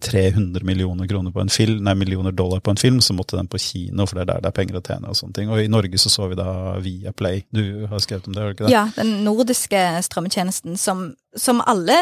300 0.00 0.64
millioner 0.66 1.10
kroner 1.10 1.34
på 1.34 1.44
en 1.44 1.52
film, 1.52 1.82
nei, 1.84 1.94
millioner 2.00 2.32
dollar 2.32 2.64
på 2.64 2.72
en 2.72 2.80
film, 2.80 3.02
så 3.04 3.16
måtte 3.16 3.36
den 3.36 3.50
på 3.52 3.60
kino, 3.60 4.08
for 4.08 4.16
det 4.16 4.24
er 4.24 4.32
der 4.32 4.46
det 4.46 4.52
er 4.52 4.58
penger 4.62 4.80
å 4.80 4.84
tjene 4.86 5.12
og 5.12 5.20
sånne 5.20 5.36
ting. 5.36 5.52
Og 5.52 5.60
i 5.60 5.70
Norge 5.72 6.00
så 6.00 6.12
så 6.12 6.30
vi 6.32 6.40
da 6.40 6.50
Viaplay. 6.80 7.44
Du 7.52 7.86
har 7.90 8.00
skrevet 8.00 8.30
om 8.30 8.36
det, 8.36 8.44
har 8.44 8.56
ikke 8.56 8.68
det? 8.68 8.74
Ja, 8.74 8.86
den 8.96 9.18
nordiske 9.26 9.84
strømmetjenesten 10.08 10.80
som, 10.80 11.10
som 11.36 11.60
alle 11.68 12.00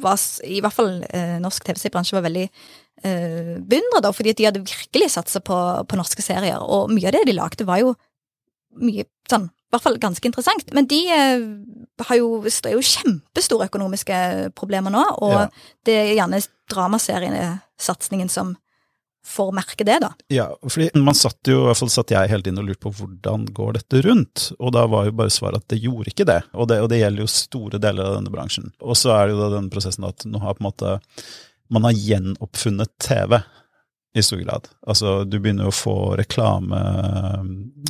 var, 0.00 0.20
i 0.44 0.60
hvert 0.64 0.76
fall 0.76 0.98
eh, 1.08 1.36
norsk 1.42 1.64
TV-bransje 1.64 2.16
var 2.16 2.26
veldig 2.26 2.48
eh, 3.04 3.56
beundra, 3.60 4.02
da, 4.04 4.12
fordi 4.14 4.36
de 4.36 4.48
hadde 4.48 4.64
virkelig 4.64 5.10
satsa 5.16 5.42
på, 5.44 5.58
på, 5.88 5.98
norske 5.98 6.24
serier. 6.24 6.62
Og 6.62 6.92
mye 6.92 7.10
av 7.10 7.16
det 7.18 7.26
de 7.28 7.36
lagde, 7.36 7.68
var 7.68 7.82
jo 7.82 7.94
mye 8.76 9.06
sånn 9.30 9.48
i 9.48 9.74
hvert 9.74 9.82
fall 9.82 9.96
ganske 9.98 10.28
interessant. 10.28 10.68
Men 10.76 10.86
de 10.88 11.00
eh, 11.10 11.46
har 12.06 12.20
jo, 12.20 12.42
er 12.46 12.76
jo 12.76 12.84
kjempestore 12.84 13.66
økonomiske 13.70 14.52
problemer 14.58 14.94
nå, 14.94 15.02
og 15.26 15.34
ja. 15.34 15.48
det 15.88 15.98
er 16.02 16.14
gjerne 16.14 16.44
dramaseriesatsingen 16.70 18.30
som 18.32 18.54
får 19.26 19.52
merke 19.52 19.84
det, 19.84 19.98
da. 20.04 20.12
Ja, 20.30 20.46
fordi 20.62 20.90
man 21.02 21.16
satt 21.18 21.50
jo, 21.50 21.64
i 21.64 21.66
hvert 21.66 21.80
fall 21.80 21.90
satt 21.90 22.12
jeg 22.14 22.30
hele 22.30 22.46
tiden 22.46 22.60
og 22.62 22.68
lurte 22.68 22.84
på 22.84 22.92
hvordan 22.94 23.48
går 23.56 23.74
dette 23.80 24.02
rundt, 24.06 24.44
og 24.60 24.70
da 24.76 24.84
var 24.90 25.08
jo 25.08 25.16
bare 25.18 25.34
svaret 25.34 25.64
at 25.64 25.72
det 25.72 25.80
gjorde 25.82 26.12
ikke 26.12 26.28
det, 26.28 26.38
og 26.54 26.70
det, 26.70 26.78
og 26.84 26.90
det 26.92 27.00
gjelder 27.00 27.24
jo 27.24 27.32
store 27.32 27.80
deler 27.82 28.06
av 28.06 28.20
denne 28.20 28.32
bransjen. 28.32 28.70
Og 28.86 28.98
så 28.98 29.16
er 29.16 29.26
det 29.26 29.34
jo 29.34 29.42
da 29.42 29.50
den 29.56 29.70
prosessen 29.72 30.06
at 30.06 30.26
nå 30.28 30.42
har 30.44 30.54
på 30.54 30.62
en 30.62 30.68
måte 30.68 30.94
man 31.72 31.86
har 31.88 31.92
gjenoppfunnet 31.96 32.92
TV 33.02 33.38
i 34.16 34.22
stor 34.22 34.40
grad. 34.40 34.68
Altså, 34.86 35.24
du 35.28 35.38
begynner 35.38 35.68
å 35.68 35.74
få 35.74 36.16
reklame, 36.16 36.78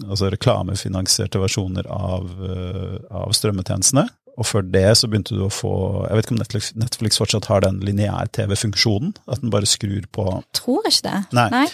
altså 0.09 0.31
reklamefinansierte 0.33 1.39
versjoner 1.39 1.87
av, 1.87 2.31
eh, 2.43 2.97
av 3.15 3.35
strømmetjenestene. 3.37 4.09
Og 4.37 4.45
før 4.45 4.67
det 4.69 4.89
så 4.99 5.09
begynte 5.09 5.37
du 5.37 5.47
å 5.47 5.53
få 5.53 5.71
Jeg 6.09 6.17
vet 6.17 6.27
ikke 6.27 6.35
om 6.35 6.41
Netflix, 6.43 6.73
Netflix 6.77 7.21
fortsatt 7.21 7.47
har 7.49 7.63
den 7.65 7.79
lineær-TV-funksjonen? 7.81 9.15
At 9.33 9.41
den 9.41 9.53
bare 9.55 9.69
skrur 9.71 10.05
på 10.13 10.27
Tror 10.53 10.85
ikke 10.91 11.07
det. 11.09 11.21
Nei. 11.33 11.49
Nei. 11.55 11.67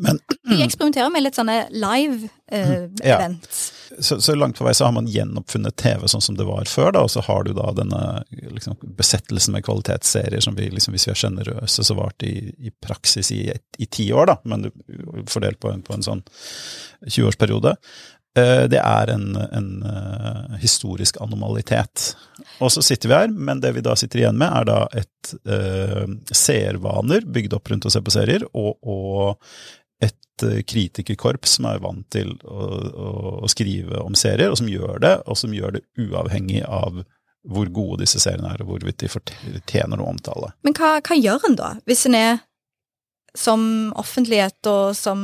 Men, 0.00 0.18
De 0.48 0.62
eksperimenterer 0.64 1.12
med 1.12 1.24
litt 1.24 1.38
sånne 1.38 1.56
live-events. 1.72 3.00
Uh, 3.00 3.06
ja. 3.06 3.18
Så, 3.98 4.20
så, 4.20 4.34
langt 4.34 4.58
på 4.58 4.64
vei 4.64 4.74
så 4.74 4.86
har 4.86 4.94
man 4.94 5.08
gjenoppfunnet 5.10 5.76
TV 5.80 6.06
sånn 6.08 6.22
som 6.24 6.36
det 6.38 6.46
var 6.48 6.68
før, 6.70 6.92
da, 6.94 7.02
og 7.06 7.10
så 7.12 7.22
har 7.26 7.44
du 7.46 7.52
da 7.56 7.70
denne 7.76 8.02
liksom, 8.30 8.78
besettelsen 8.98 9.56
med 9.56 9.64
kvalitetsserier 9.66 10.44
som 10.44 10.56
vi, 10.58 10.68
liksom, 10.70 10.94
hvis 10.94 11.08
vi 11.08 11.14
er 11.14 11.20
sjenerøse, 11.24 11.86
så 11.86 11.98
varte 11.98 12.28
i, 12.28 12.52
i 12.58 12.72
praksis 12.82 13.32
i, 13.34 13.42
i 13.50 13.90
ti 13.90 14.10
år, 14.12 14.30
da, 14.30 14.38
men 14.50 14.70
fordelt 15.30 15.60
på 15.60 15.72
en, 15.72 15.84
på 15.86 15.96
en 15.96 16.06
sånn 16.06 16.24
20-årsperiode. 17.08 17.74
Uh, 18.38 18.64
det 18.70 18.78
er 18.78 19.10
en, 19.10 19.34
en 19.34 19.70
uh, 19.82 20.58
historisk 20.62 21.18
anomalitet. 21.22 22.12
Og 22.62 22.70
så 22.70 22.82
sitter 22.84 23.10
vi 23.10 23.16
her, 23.16 23.32
men 23.34 23.58
det 23.62 23.72
vi 23.74 23.82
da 23.82 23.96
sitter 23.98 24.22
igjen 24.22 24.38
med, 24.38 24.52
er 24.54 24.68
da 24.68 24.78
et 24.94 25.32
uh, 25.50 26.06
seervaner 26.30 27.26
bygd 27.26 27.58
opp 27.58 27.72
rundt 27.72 27.88
å 27.88 27.92
se 27.92 28.02
på 28.04 28.14
serier, 28.14 28.46
og, 28.54 28.78
og 28.86 29.42
et 30.04 30.44
eh, 30.46 30.60
kritikerkorps 30.66 31.58
som 31.58 31.68
er 31.70 31.80
vant 31.84 32.06
til 32.12 32.32
å, 32.44 32.68
å, 33.44 33.50
skrive 33.50 34.02
om 34.02 34.16
serier, 34.18 34.52
og 34.52 34.60
som 34.60 34.70
gjør 34.70 35.02
det, 35.04 35.14
og 35.26 35.38
som 35.38 35.54
gjør 35.54 35.78
det 35.78 35.84
uavhengig 36.00 36.62
av 36.66 37.02
hvor 37.48 37.70
gode 37.72 38.02
disse 38.02 38.20
seriene 38.20 38.52
er, 38.52 38.62
og 38.62 38.74
hvorvidt 38.74 39.00
de 39.00 39.08
fortjener 39.08 39.96
noe 39.96 40.12
omtale. 40.12 40.52
Men 40.66 40.76
hva, 40.76 40.98
hva 41.00 41.16
gjør 41.16 41.46
en 41.48 41.56
da, 41.56 41.70
hvis 41.88 42.04
en 42.08 42.18
er 42.18 42.42
som 43.38 43.62
offentlighet 44.00 44.66
og 44.68 44.90
som 44.98 45.20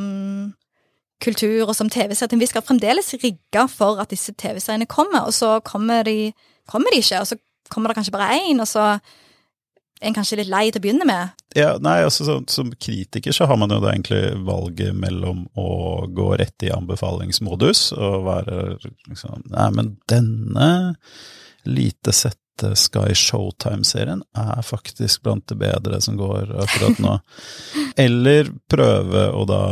kultur 1.20 1.66
og 1.66 1.74
som 1.76 1.90
TV-serie? 1.92 2.40
Vi 2.40 2.48
skal 2.48 2.64
fremdeles 2.64 3.12
rigge 3.20 3.66
for 3.72 4.00
at 4.00 4.12
disse 4.12 4.32
TV-seriene 4.32 4.88
kommer, 4.88 5.28
og 5.28 5.36
så 5.36 5.58
kommer 5.66 6.06
de, 6.08 6.32
kommer 6.70 6.92
de 6.92 7.02
ikke, 7.04 7.20
og 7.20 7.28
så 7.28 7.40
kommer 7.72 7.90
det 7.92 7.98
kanskje 7.98 8.14
bare 8.14 8.32
én, 8.38 8.62
og 8.62 8.68
så 8.70 8.96
en 10.00 10.14
kanskje 10.16 10.40
litt 10.42 10.50
lei 10.52 10.68
til 10.70 10.80
å 10.80 10.84
begynne 10.84 11.08
med? 11.08 11.36
Ja, 11.56 11.76
nei, 11.80 12.02
altså 12.04 12.26
så, 12.26 12.36
Som 12.52 12.72
kritiker 12.76 13.32
så 13.32 13.48
har 13.48 13.56
man 13.60 13.72
jo 13.72 13.80
da 13.80 13.92
egentlig 13.94 14.36
valget 14.44 14.96
mellom 14.96 15.46
å 15.56 16.06
gå 16.12 16.32
rett 16.40 16.66
i 16.66 16.72
anbefalingsmodus 16.74 17.90
og 17.96 18.26
være 18.26 18.58
liksom 19.08 19.46
Nei, 19.52 19.70
men 19.76 19.94
denne 20.10 20.68
lite 21.66 22.12
sette 22.14 22.74
Sky 22.78 23.12
Showtime-serien 23.16 24.22
er 24.36 24.62
faktisk 24.64 25.24
blant 25.26 25.44
det 25.50 25.58
bedre 25.60 25.98
som 26.00 26.16
går 26.16 26.54
akkurat 26.62 27.00
nå. 27.04 27.16
Eller 28.06 28.48
prøve 28.70 29.26
å 29.36 29.42
da 29.48 29.64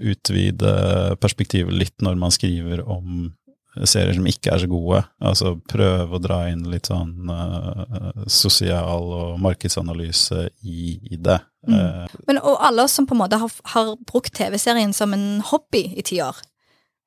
utvide 0.00 1.16
perspektivet 1.20 1.76
litt 1.76 2.04
når 2.04 2.16
man 2.20 2.32
skriver 2.32 2.80
om 2.88 3.34
serier 3.84 4.16
som 4.16 4.26
ikke 4.30 4.54
er 4.54 4.62
så 4.62 4.68
gode. 4.70 5.02
Altså 5.20 5.54
prøve 5.68 6.16
å 6.16 6.22
dra 6.22 6.40
inn 6.50 6.64
litt 6.72 6.88
sånn 6.90 7.30
uh, 7.30 8.24
sosial 8.30 9.12
og 9.18 9.36
markedsanalyse 9.44 10.46
i, 10.64 10.96
i 11.12 11.20
det. 11.20 11.38
Mm. 11.68 11.76
Uh, 11.76 12.18
Men 12.30 12.40
og 12.42 12.60
alle 12.64 12.86
oss 12.86 12.96
som 12.96 13.08
på 13.08 13.16
en 13.16 13.24
måte 13.24 13.40
har, 13.42 13.56
har 13.74 13.94
brukt 14.08 14.34
TV-serien 14.36 14.94
som 14.96 15.14
en 15.16 15.42
hobby 15.52 15.88
i 15.96 16.06
ti 16.06 16.20
år, 16.24 16.38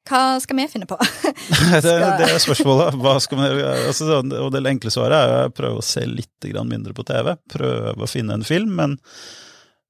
hva 0.09 0.39
skal 0.41 0.57
vi 0.57 0.65
finne 0.71 0.87
på? 0.89 0.97
det, 1.83 1.83
det, 1.83 2.29
er 2.29 2.39
spørsmålet. 2.41 2.97
Hva 3.01 3.17
skal 3.21 3.41
man, 3.41 3.59
altså, 3.89 4.21
og 4.23 4.49
det 4.55 4.63
enkle 4.71 4.93
svaret 4.93 5.19
er 5.19 5.49
å 5.49 5.53
prøve 5.53 5.81
å 5.81 5.85
se 5.85 6.05
litt 6.07 6.49
mindre 6.65 6.95
på 6.97 7.05
TV. 7.05 7.35
Prøve 7.51 8.07
å 8.07 8.09
finne 8.09 8.39
en 8.39 8.47
film, 8.47 8.73
men 8.79 8.97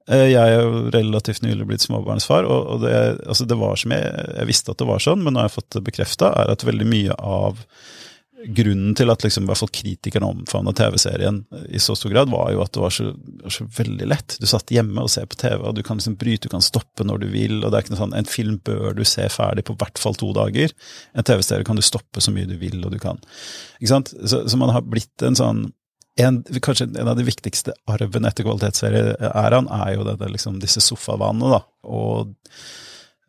jeg 0.10 0.42
er 0.42 0.64
jo 0.64 0.90
relativt 0.94 1.44
nylig 1.46 1.68
blitt 1.70 1.86
småbarnsfar, 1.86 2.48
og 2.50 2.82
det, 2.82 2.94
altså 3.30 3.46
det 3.46 3.60
var 3.60 3.78
som 3.78 3.94
jeg, 3.94 4.10
jeg, 4.10 4.50
visste 4.50 4.74
at 4.74 4.82
det 4.82 4.90
var 4.90 5.04
sånn, 5.04 5.22
men 5.22 5.36
nå 5.36 5.44
har 5.44 5.50
jeg 5.50 5.60
fått 5.60 5.76
det 5.78 5.86
bekrefta, 5.86 6.34
er 6.34 6.54
at 6.54 6.66
veldig 6.66 6.88
mye 6.90 7.18
av 7.20 7.62
grunnen 8.48 8.94
til 8.96 9.12
at 9.12 9.24
liksom, 9.24 9.44
i 9.44 9.50
hvert 9.50 9.60
fall 9.60 9.72
kritikerne 9.74 10.30
omfavna 10.32 10.72
TV-serien 10.76 11.42
i 11.76 11.80
så 11.84 11.96
stor 11.98 12.14
grad, 12.14 12.32
var 12.32 12.54
jo 12.54 12.62
at 12.64 12.72
det 12.76 12.84
var 12.84 12.94
så, 12.96 13.10
så, 13.52 13.66
veldig 13.78 14.08
lett. 14.08 14.38
Du 14.40 14.48
satt 14.50 14.72
hjemme 14.74 15.04
og 15.04 15.12
ser 15.12 15.28
på 15.30 15.40
TV, 15.40 15.60
og 15.60 15.76
du 15.76 15.84
kan 15.86 16.00
liksom 16.00 16.16
bryte, 16.20 16.48
du 16.48 16.54
kan 16.54 16.64
stoppe 16.64 17.06
når 17.08 17.24
du 17.24 17.28
vil. 17.34 17.58
og 17.60 17.70
det 17.70 17.80
er 17.80 17.86
ikke 17.86 17.96
noe 17.96 18.04
sånn, 18.04 18.16
En 18.16 18.30
film 18.30 18.60
bør 18.66 18.96
du 18.98 19.04
se 19.08 19.28
ferdig 19.34 19.66
på 19.68 19.76
hvert 19.80 20.00
fall 20.02 20.16
to 20.20 20.32
dager. 20.38 20.74
En 21.14 21.28
TV-serie 21.28 21.68
kan 21.68 21.80
du 21.80 21.86
stoppe 21.86 22.24
så 22.24 22.34
mye 22.36 22.48
du 22.50 22.56
vil, 22.62 22.80
og 22.86 22.96
du 22.96 23.00
kan 23.02 23.20
ikke 23.80 23.92
sant? 23.92 24.14
Så, 24.24 24.46
så 24.48 24.62
man 24.62 24.72
har 24.76 24.88
blitt 24.88 25.26
en 25.26 25.38
sånn 25.40 25.68
en, 26.26 26.44
kanskje 26.62 26.90
en 26.90 27.08
av 27.08 27.18
de 27.18 27.26
viktigste 27.28 27.74
arvene 27.90 28.30
etter 28.30 28.46
kvalitetsserieæraen 28.48 29.70
er 29.80 29.96
jo 29.96 30.06
det, 30.08 30.18
liksom, 30.36 30.60
disse 30.64 30.84
sofavanene, 30.84 31.58
da. 31.58 31.62
Og 31.90 32.34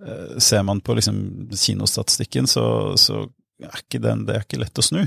eh, 0.04 0.38
ser 0.42 0.64
man 0.66 0.82
på 0.84 0.96
liksom, 0.98 1.20
kinostatistikken, 1.54 2.48
så, 2.50 2.64
så 3.00 3.24
er 3.60 3.84
den, 3.98 4.24
det 4.28 4.36
er 4.36 4.46
ikke 4.46 4.62
lett 4.62 4.80
å 4.80 4.84
snu. 4.84 5.02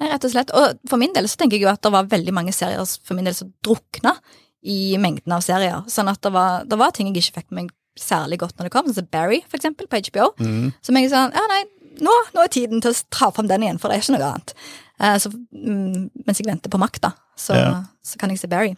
Nei, 0.00 0.08
rett 0.08 0.24
og 0.24 0.32
slett. 0.32 0.52
Og 0.56 0.78
for 0.88 1.00
min 1.00 1.12
del 1.16 1.28
så 1.28 1.40
tenker 1.40 1.58
jeg 1.58 1.66
jo 1.66 1.72
at 1.72 1.82
det 1.84 1.92
var 1.92 2.08
veldig 2.08 2.36
mange 2.36 2.54
serier 2.56 2.80
for 3.04 3.18
min 3.18 3.28
del 3.28 3.36
som 3.36 3.52
drukna 3.64 4.14
i 4.60 4.96
mengden 5.00 5.34
av 5.36 5.44
serier. 5.44 5.84
Sånn 5.92 6.08
at 6.12 6.22
det 6.24 6.32
var, 6.34 6.64
det 6.68 6.78
var 6.80 6.94
ting 6.96 7.10
jeg 7.10 7.20
ikke 7.20 7.40
fikk 7.40 7.50
med 7.50 7.62
meg 7.62 7.76
særlig 8.00 8.38
godt 8.40 8.56
når 8.56 8.68
det 8.68 8.72
kom, 8.72 8.88
sånn 8.88 9.02
som 9.02 9.10
Barry, 9.12 9.42
for 9.48 9.60
eksempel, 9.60 9.88
på 9.90 10.00
HBO. 10.08 10.30
Mm. 10.40 10.70
Som 10.84 10.96
jeg 10.96 11.10
sa 11.12 11.26
ja 11.28 11.44
nei, 11.52 11.64
nå, 12.00 12.14
nå, 12.34 12.44
er 12.44 12.52
tiden 12.52 12.80
til 12.80 12.94
å 12.94 13.02
ta 13.12 13.30
fram 13.34 13.50
den 13.50 13.66
igjen, 13.66 13.80
for 13.80 13.90
det 13.90 13.98
er 13.98 14.04
ikke 14.04 14.16
noe 14.16 14.30
annet. 14.30 14.54
Uh, 15.00 15.16
så, 15.16 15.30
mm, 15.32 16.10
mens 16.26 16.40
jeg 16.40 16.48
venter 16.48 16.72
på 16.72 16.78
makta, 16.80 17.14
så, 17.38 17.56
ja. 17.56 17.68
så, 18.04 18.18
kan 18.20 18.32
jeg 18.32 18.42
se 18.42 18.50
Barry. 18.52 18.74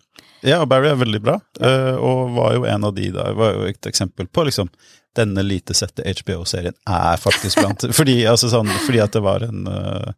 Ja, 0.47 0.61
og 0.63 0.69
Barry 0.71 0.93
er 0.93 1.01
veldig 1.01 1.21
bra, 1.25 1.39
uh, 1.59 1.95
og 1.99 2.35
var 2.37 2.57
jo 2.57 2.67
en 2.71 2.87
av 2.87 2.95
de 2.95 3.09
der, 3.15 3.35
var 3.39 3.57
jo 3.57 3.67
et 3.67 3.91
eksempel 3.91 4.31
på 4.31 4.47
liksom 4.47 4.71
denne 5.19 5.43
lite 5.45 5.75
sette 5.77 6.07
HBO-serien 6.07 6.77
er 6.89 7.19
faktisk 7.21 7.59
blant 7.61 7.85
fordi, 7.99 8.23
altså 8.31 8.49
sånn, 8.49 8.71
fordi 8.87 9.03
at 9.03 9.13
det 9.13 9.25
var 9.25 9.45
en 9.45 9.67
uh, 9.69 10.13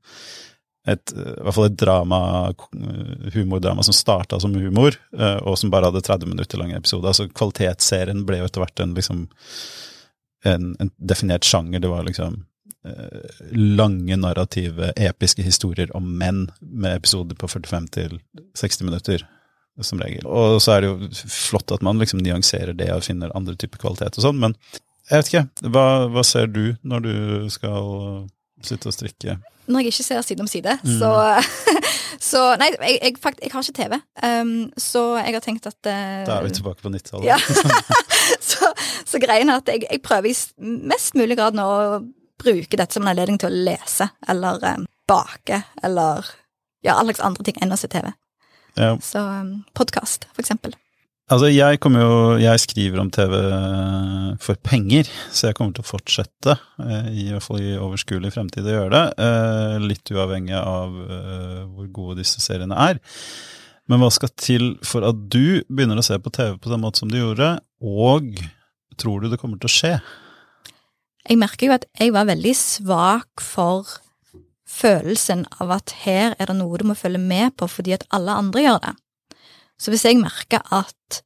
et, 0.85 1.14
i 1.17 1.40
hvert 1.40 1.57
fall 1.57 1.71
et 1.71 1.79
drama, 1.81 2.19
humordrama 3.33 3.81
som 3.87 3.97
starta 3.97 4.37
som 4.37 4.53
humor, 4.53 4.93
og 5.17 5.55
som 5.57 5.71
bare 5.73 5.88
hadde 5.88 6.03
30 6.05 6.29
minutter 6.29 6.61
lange 6.61 6.77
episoder. 6.77 7.09
Altså 7.09 7.25
kvalitetsserien 7.33 8.21
ble 8.29 8.43
jo 8.43 8.49
etter 8.51 8.61
hvert 8.61 8.83
en 8.85 8.93
liksom 8.93 9.23
en, 10.45 10.67
en 10.85 10.90
definert 11.01 11.49
sjanger. 11.49 11.81
Det 11.81 11.88
var 11.88 12.05
liksom 12.05 12.37
Eh, 12.37 12.54
lange, 13.51 14.16
narrative, 14.20 14.90
episke 14.97 15.42
historier 15.42 15.88
om 15.97 16.09
menn 16.18 16.47
med 16.61 16.99
episoder 16.99 17.38
på 17.38 17.49
45 17.49 17.87
til 17.97 18.18
60 18.61 18.83
minutter, 18.85 19.25
som 19.81 20.03
regel. 20.03 20.27
Og 20.29 20.61
så 20.62 20.77
er 20.77 20.85
det 20.85 20.90
jo 20.92 21.09
flott 21.33 21.73
at 21.75 21.83
man 21.83 21.99
liksom 21.99 22.20
nyanserer 22.23 22.77
det 22.77 22.90
og 22.94 23.07
finner 23.07 23.33
andre 23.35 23.57
typer 23.59 23.81
kvalitet 23.83 24.20
og 24.20 24.27
sånn, 24.27 24.42
men 24.42 24.59
jeg 25.11 25.20
vet 25.20 25.31
ikke. 25.31 25.70
Hva, 25.75 25.88
hva, 26.12 26.23
ser 26.25 26.49
du 26.49 26.62
når 26.87 27.05
du 27.05 27.16
skal 27.53 27.88
sitte 28.64 28.88
og 28.88 28.97
strikke? 28.97 29.37
Når 29.68 29.81
jeg 29.81 29.92
ikke 29.92 30.05
ser 30.07 30.25
side 30.25 30.44
om 30.44 30.49
side, 30.49 30.77
mm. 30.85 30.97
så, 31.01 31.11
så 32.31 32.42
Nei, 32.61 32.70
jeg, 32.73 32.99
jeg, 33.01 33.16
fakt, 33.20 33.40
jeg, 33.44 33.53
har 33.53 33.64
ikke 33.64 33.77
TV, 33.81 33.99
um, 34.25 34.55
så 34.81 35.05
jeg 35.20 35.37
har 35.37 35.44
tenkt 35.44 35.68
at 35.68 35.79
uh, 35.88 36.25
Da 36.29 36.38
er 36.38 36.49
vi 36.49 36.57
tilbake 36.57 36.85
på 36.85 36.92
90-tallet. 36.92 37.29
Ja. 37.29 37.38
så, 38.51 38.73
så 39.09 39.20
greien 39.23 39.53
er 39.53 39.61
at 39.61 39.73
jeg, 39.73 39.85
jeg 39.90 40.05
prøver 40.05 40.33
i 40.33 40.37
mest 40.92 41.16
mulig 41.16 41.37
grad 41.40 41.57
nå 41.57 41.64
å 41.64 42.03
bruke 42.44 42.78
dette 42.80 42.96
som 42.96 43.04
en 43.04 43.12
anledning 43.14 43.40
til 43.40 43.50
å 43.50 43.64
lese 43.70 44.11
eller 44.28 44.62
um, 44.76 44.87
bake 45.09 45.62
eller 45.83 46.30
gjøre 46.85 47.00
alle 47.00 47.14
slags 47.14 47.26
andre 47.26 47.48
ting 47.48 47.61
enn 47.64 47.74
å 47.74 47.80
se 47.80 47.90
TV. 47.92 48.12
Ja. 48.78 48.94
Så 49.02 49.22
um, 49.22 49.52
podkast, 49.76 50.28
for 50.33 50.44
eksempel. 50.44 50.74
Altså, 51.33 51.48
jeg 51.48 51.78
kommer 51.80 52.02
jo 52.04 52.16
Jeg 52.37 52.61
skriver 52.61 53.00
om 53.00 53.09
TV 53.09 53.33
for 54.44 54.59
penger, 54.61 55.09
så 55.33 55.48
jeg 55.48 55.57
kommer 55.57 55.72
til 55.72 55.85
å 55.85 55.88
fortsette, 55.88 56.57
eh, 56.85 57.07
i 57.14 57.24
hvert 57.30 57.44
fall 57.46 57.62
i 57.62 57.78
overskuelig 57.80 58.35
fremtid, 58.35 58.66
å 58.68 58.74
gjøre 58.74 58.90
det. 58.92 59.04
eh, 59.24 59.78
Litt 59.88 60.12
uavhengig 60.12 60.59
av 60.59 60.98
eh, 61.00 61.62
hvor 61.70 61.88
gode 61.96 62.18
disse 62.20 62.42
seriene 62.44 62.76
er. 62.90 63.00
Men 63.88 64.02
hva 64.02 64.11
skal 64.12 64.33
til 64.37 64.74
for 64.85 65.07
at 65.09 65.24
du 65.33 65.62
begynner 65.70 66.00
å 66.00 66.04
se 66.04 66.18
på 66.20 66.33
TV 66.35 66.59
på 66.61 66.72
den 66.72 66.85
måten 66.85 67.04
som 67.04 67.12
du 67.12 67.16
gjorde, 67.16 67.54
og 67.80 68.28
tror 69.00 69.24
du 69.24 69.30
det 69.33 69.40
kommer 69.40 69.57
til 69.62 69.70
å 69.70 69.76
skje? 69.78 69.94
Jeg 71.25 71.41
merker 71.41 71.69
jo 71.69 71.77
at 71.77 71.87
jeg 71.99 72.13
var 72.13 72.29
veldig 72.29 72.53
svak 72.57 73.41
for 73.41 73.89
følelsen 74.69 75.45
av 75.63 75.73
at 75.79 75.95
her 76.05 76.35
er 76.39 76.51
det 76.51 76.57
noe 76.59 76.81
du 76.81 76.87
må 76.89 76.97
følge 76.99 77.21
med 77.23 77.55
på 77.59 77.69
fordi 77.71 77.95
at 77.97 78.07
alle 78.15 78.35
andre 78.43 78.65
gjør 78.65 78.81
det. 78.89 78.95
Så 79.81 79.93
hvis 79.93 80.05
jeg 80.07 80.21
merker 80.21 80.65
at 80.75 81.23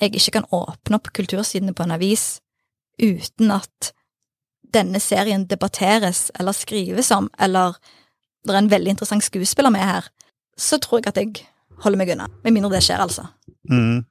jeg 0.00 0.14
ikke 0.16 0.38
kan 0.38 0.48
åpne 0.54 0.96
opp 0.96 1.10
kultursidene 1.16 1.74
på 1.76 1.84
en 1.84 1.96
avis 1.96 2.40
uten 3.00 3.52
at 3.52 3.92
denne 4.74 5.00
serien 5.02 5.46
debatteres 5.50 6.28
eller 6.38 6.56
skrives 6.56 7.10
om, 7.12 7.28
eller 7.40 7.74
det 8.46 8.54
er 8.54 8.60
en 8.62 8.70
veldig 8.70 8.94
interessant 8.94 9.24
skuespiller 9.24 9.72
med 9.74 9.84
her, 9.84 10.06
så 10.56 10.78
tror 10.78 11.00
jeg 11.00 11.10
at 11.10 11.20
jeg 11.20 11.48
holder 11.84 12.00
meg 12.00 12.12
unna. 12.14 12.28
Med 12.44 12.54
mindre 12.54 12.76
det 12.76 12.84
skjer, 12.86 13.02
altså. 13.02 13.26
Mm. 13.68 14.04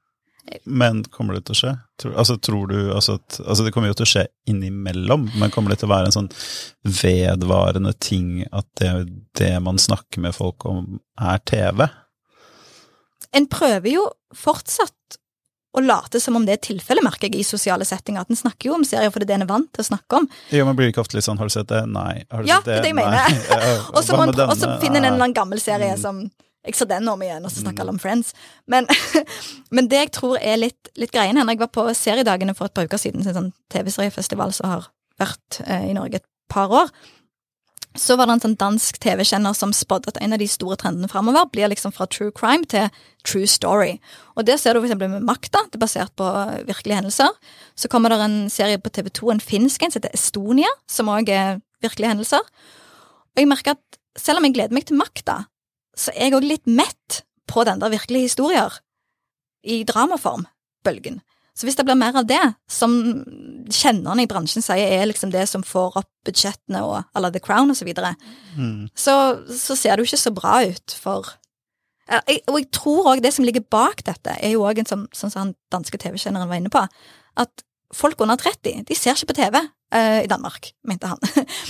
Men 0.65 1.03
kommer 1.13 1.33
det 1.37 1.45
til 1.45 1.53
å 1.53 1.59
skje? 1.59 1.71
Tror, 2.01 2.13
altså, 2.17 2.37
tror 2.41 2.67
du 2.71 2.77
altså, 2.95 3.17
at, 3.19 3.39
altså 3.45 3.65
Det 3.65 3.73
kommer 3.75 3.91
jo 3.91 3.97
til 3.99 4.07
å 4.07 4.09
skje 4.09 4.23
innimellom, 4.49 5.27
men 5.37 5.51
kommer 5.53 5.69
det 5.73 5.79
til 5.81 5.89
å 5.89 5.93
være 5.93 6.09
en 6.09 6.15
sånn 6.15 6.29
vedvarende 6.85 7.93
ting 8.01 8.45
at 8.51 8.65
det, 8.81 8.93
det 9.37 9.51
man 9.61 9.77
snakker 9.81 10.23
med 10.23 10.33
folk 10.37 10.65
om, 10.65 10.99
er 11.21 11.37
TV? 11.45 11.85
En 13.35 13.45
prøver 13.51 13.91
jo 13.93 14.07
fortsatt 14.33 15.19
å 15.77 15.83
late 15.85 16.17
som 16.17 16.33
om 16.39 16.45
det 16.47 16.55
er 16.55 16.61
tilfellet, 16.65 17.05
merker 17.05 17.29
jeg, 17.29 17.43
i 17.43 17.45
sosiale 17.45 17.85
settinger. 17.85 18.23
At 18.25 18.31
en 18.33 18.39
snakker 18.39 18.71
jo 18.71 18.77
om 18.79 18.85
serier 18.87 19.11
fordi 19.13 19.27
det 19.29 19.35
en 19.37 19.45
er 19.45 19.49
vant 19.51 19.67
til 19.75 19.83
å 19.83 19.89
snakke 19.91 20.17
om. 20.17 20.25
Jo, 20.49 20.63
men 20.65 20.73
blir 20.79 20.87
det 20.89 20.95
ikke 20.95 21.03
ofte 21.03 21.19
litt 21.19 21.27
sånn 21.27 21.37
'har 21.37 21.45
du 21.45 21.53
sett 21.53 21.67
det'? 21.69 21.85
Nei. 21.85 22.23
Har 22.31 22.41
du 22.41 22.49
Ja, 22.49 22.55
sett 22.57 22.65
det 22.65 22.77
er 22.77 22.81
det 22.81 22.89
jeg 22.89 22.95
Nei. 22.95 23.05
mener. 23.05 23.85
Og 23.93 24.01
så 24.03 24.79
finner 24.81 24.97
en 24.97 25.05
en 25.05 25.13
eller 25.13 25.21
annen 25.21 25.33
gammel 25.37 25.59
serie 25.61 25.93
Mm. 25.93 26.01
som 26.01 26.31
Jeg 26.69 26.77
så 26.77 26.85
den 26.89 27.07
om 27.09 27.21
igjen, 27.25 27.45
og 27.45 27.51
så 27.51 27.63
snakker 27.63 27.83
alle 27.83 27.95
om 27.95 28.01
Friends. 28.01 28.35
Men, 28.69 28.87
men 29.75 29.89
det 29.89 30.03
jeg 30.03 30.15
tror 30.19 30.37
er 30.37 30.59
litt, 30.61 30.91
litt 30.99 31.13
greien 31.15 31.37
her, 31.37 31.47
når 31.47 31.57
jeg 31.57 31.63
var 31.65 31.73
på 31.73 31.87
Seriedagene 31.97 32.53
for 32.57 32.69
et 32.69 32.77
par 32.77 32.89
uker 32.89 33.01
siden, 33.01 33.25
en 33.25 33.37
sånn 33.37 33.53
TV-seriefestival 33.73 34.53
som 34.55 34.69
har 34.69 34.91
vært 35.19 35.63
eh, 35.65 35.89
i 35.89 35.95
Norge 35.97 36.21
et 36.21 36.29
par 36.51 36.69
år, 36.73 36.93
så 37.97 38.15
var 38.15 38.29
det 38.29 38.35
en 38.35 38.43
sånn 38.43 38.57
dansk 38.59 38.99
TV-kjenner 39.01 39.55
som 39.57 39.71
spådde 39.73 40.11
at 40.11 40.19
en 40.21 40.35
av 40.35 40.41
de 40.41 40.47
store 40.49 40.77
trendene 40.79 41.09
framover 41.09 41.47
blir 41.49 41.71
liksom 41.71 41.93
fra 41.95 42.05
true 42.11 42.31
crime 42.37 42.67
til 42.69 42.87
true 43.25 43.49
story. 43.49 43.95
Og 44.37 44.45
det 44.45 44.59
ser 44.61 44.77
du 44.77 44.83
eksempel 44.83 45.09
med 45.11 45.25
Makta, 45.25 45.65
det 45.71 45.79
er 45.79 45.83
basert 45.83 46.13
på 46.19 46.27
virkelige 46.69 46.99
hendelser. 47.01 47.33
Så 47.73 47.89
kommer 47.89 48.13
det 48.13 48.21
en 48.23 48.41
serie 48.53 48.79
på 48.81 48.93
TV2, 48.93 49.33
en 49.33 49.41
finsk 49.43 49.83
en 49.83 49.95
som 49.95 50.03
heter 50.03 50.13
Estonia, 50.15 50.69
som 50.89 51.09
òg 51.11 51.33
er 51.33 51.63
virkelige 51.83 52.13
hendelser. 52.13 52.45
Og 53.33 53.41
jeg 53.41 53.49
merker 53.49 53.77
at 53.77 53.99
selv 54.19 54.39
om 54.39 54.47
jeg 54.47 54.59
gleder 54.59 54.75
meg 54.75 54.85
til 54.85 54.99
Makta, 54.99 55.41
så 55.99 56.13
er 56.15 56.29
jeg 56.29 56.37
òg 56.39 56.47
litt 56.47 56.69
mett 56.69 57.21
på 57.49 57.65
den 57.67 57.81
der 57.81 57.91
virkelige 57.91 58.29
historier 58.29 58.79
i 59.67 59.81
dramaform, 59.83 60.45
bølgen. 60.87 61.19
Så 61.59 61.67
hvis 61.67 61.75
det 61.75 61.83
blir 61.83 61.97
mer 61.99 62.15
av 62.15 62.27
det, 62.29 62.39
som 62.71 62.93
kjennerne 63.67 64.23
i 64.23 64.29
bransjen 64.31 64.63
sier 64.63 64.93
er 65.01 65.09
liksom 65.09 65.33
det 65.33 65.41
som 65.51 65.65
får 65.67 65.97
opp 65.99 66.07
budsjettene 66.29 66.79
og 66.87 67.01
à 67.19 67.31
The 67.33 67.41
Crown 67.43 67.73
og 67.73 67.75
så 67.79 67.87
videre, 67.87 68.13
Mm. 68.57 68.89
så, 68.97 69.13
så 69.51 69.75
ser 69.77 69.95
det 69.95 70.03
jo 70.05 70.09
ikke 70.09 70.23
så 70.23 70.31
bra 70.33 70.53
ut 70.65 70.95
for 70.97 71.27
jeg, 72.09 72.39
Og 72.49 72.57
jeg 72.57 72.71
tror 72.73 73.05
òg 73.11 73.21
det 73.21 73.31
som 73.35 73.45
ligger 73.45 73.61
bak 73.69 74.01
dette, 74.07 74.33
er 74.41 74.55
jo 74.55 74.63
òg 74.65 74.79
en 74.81 74.87
sånn, 74.89 75.03
sånn 75.13 75.29
som 75.29 75.39
han 75.43 75.51
danske 75.71 75.99
TV-kjenneren 76.01 76.49
var 76.49 76.57
inne 76.57 76.71
på, 76.73 76.81
at 77.37 77.63
folk 77.93 78.19
under 78.21 78.35
30, 78.39 78.85
de 78.87 78.95
ser 78.97 79.13
ikke 79.13 79.29
på 79.33 79.37
TV 79.37 79.59
uh, 79.61 80.19
i 80.23 80.27
Danmark, 80.31 80.71
mente 80.89 81.07
han. 81.11 81.21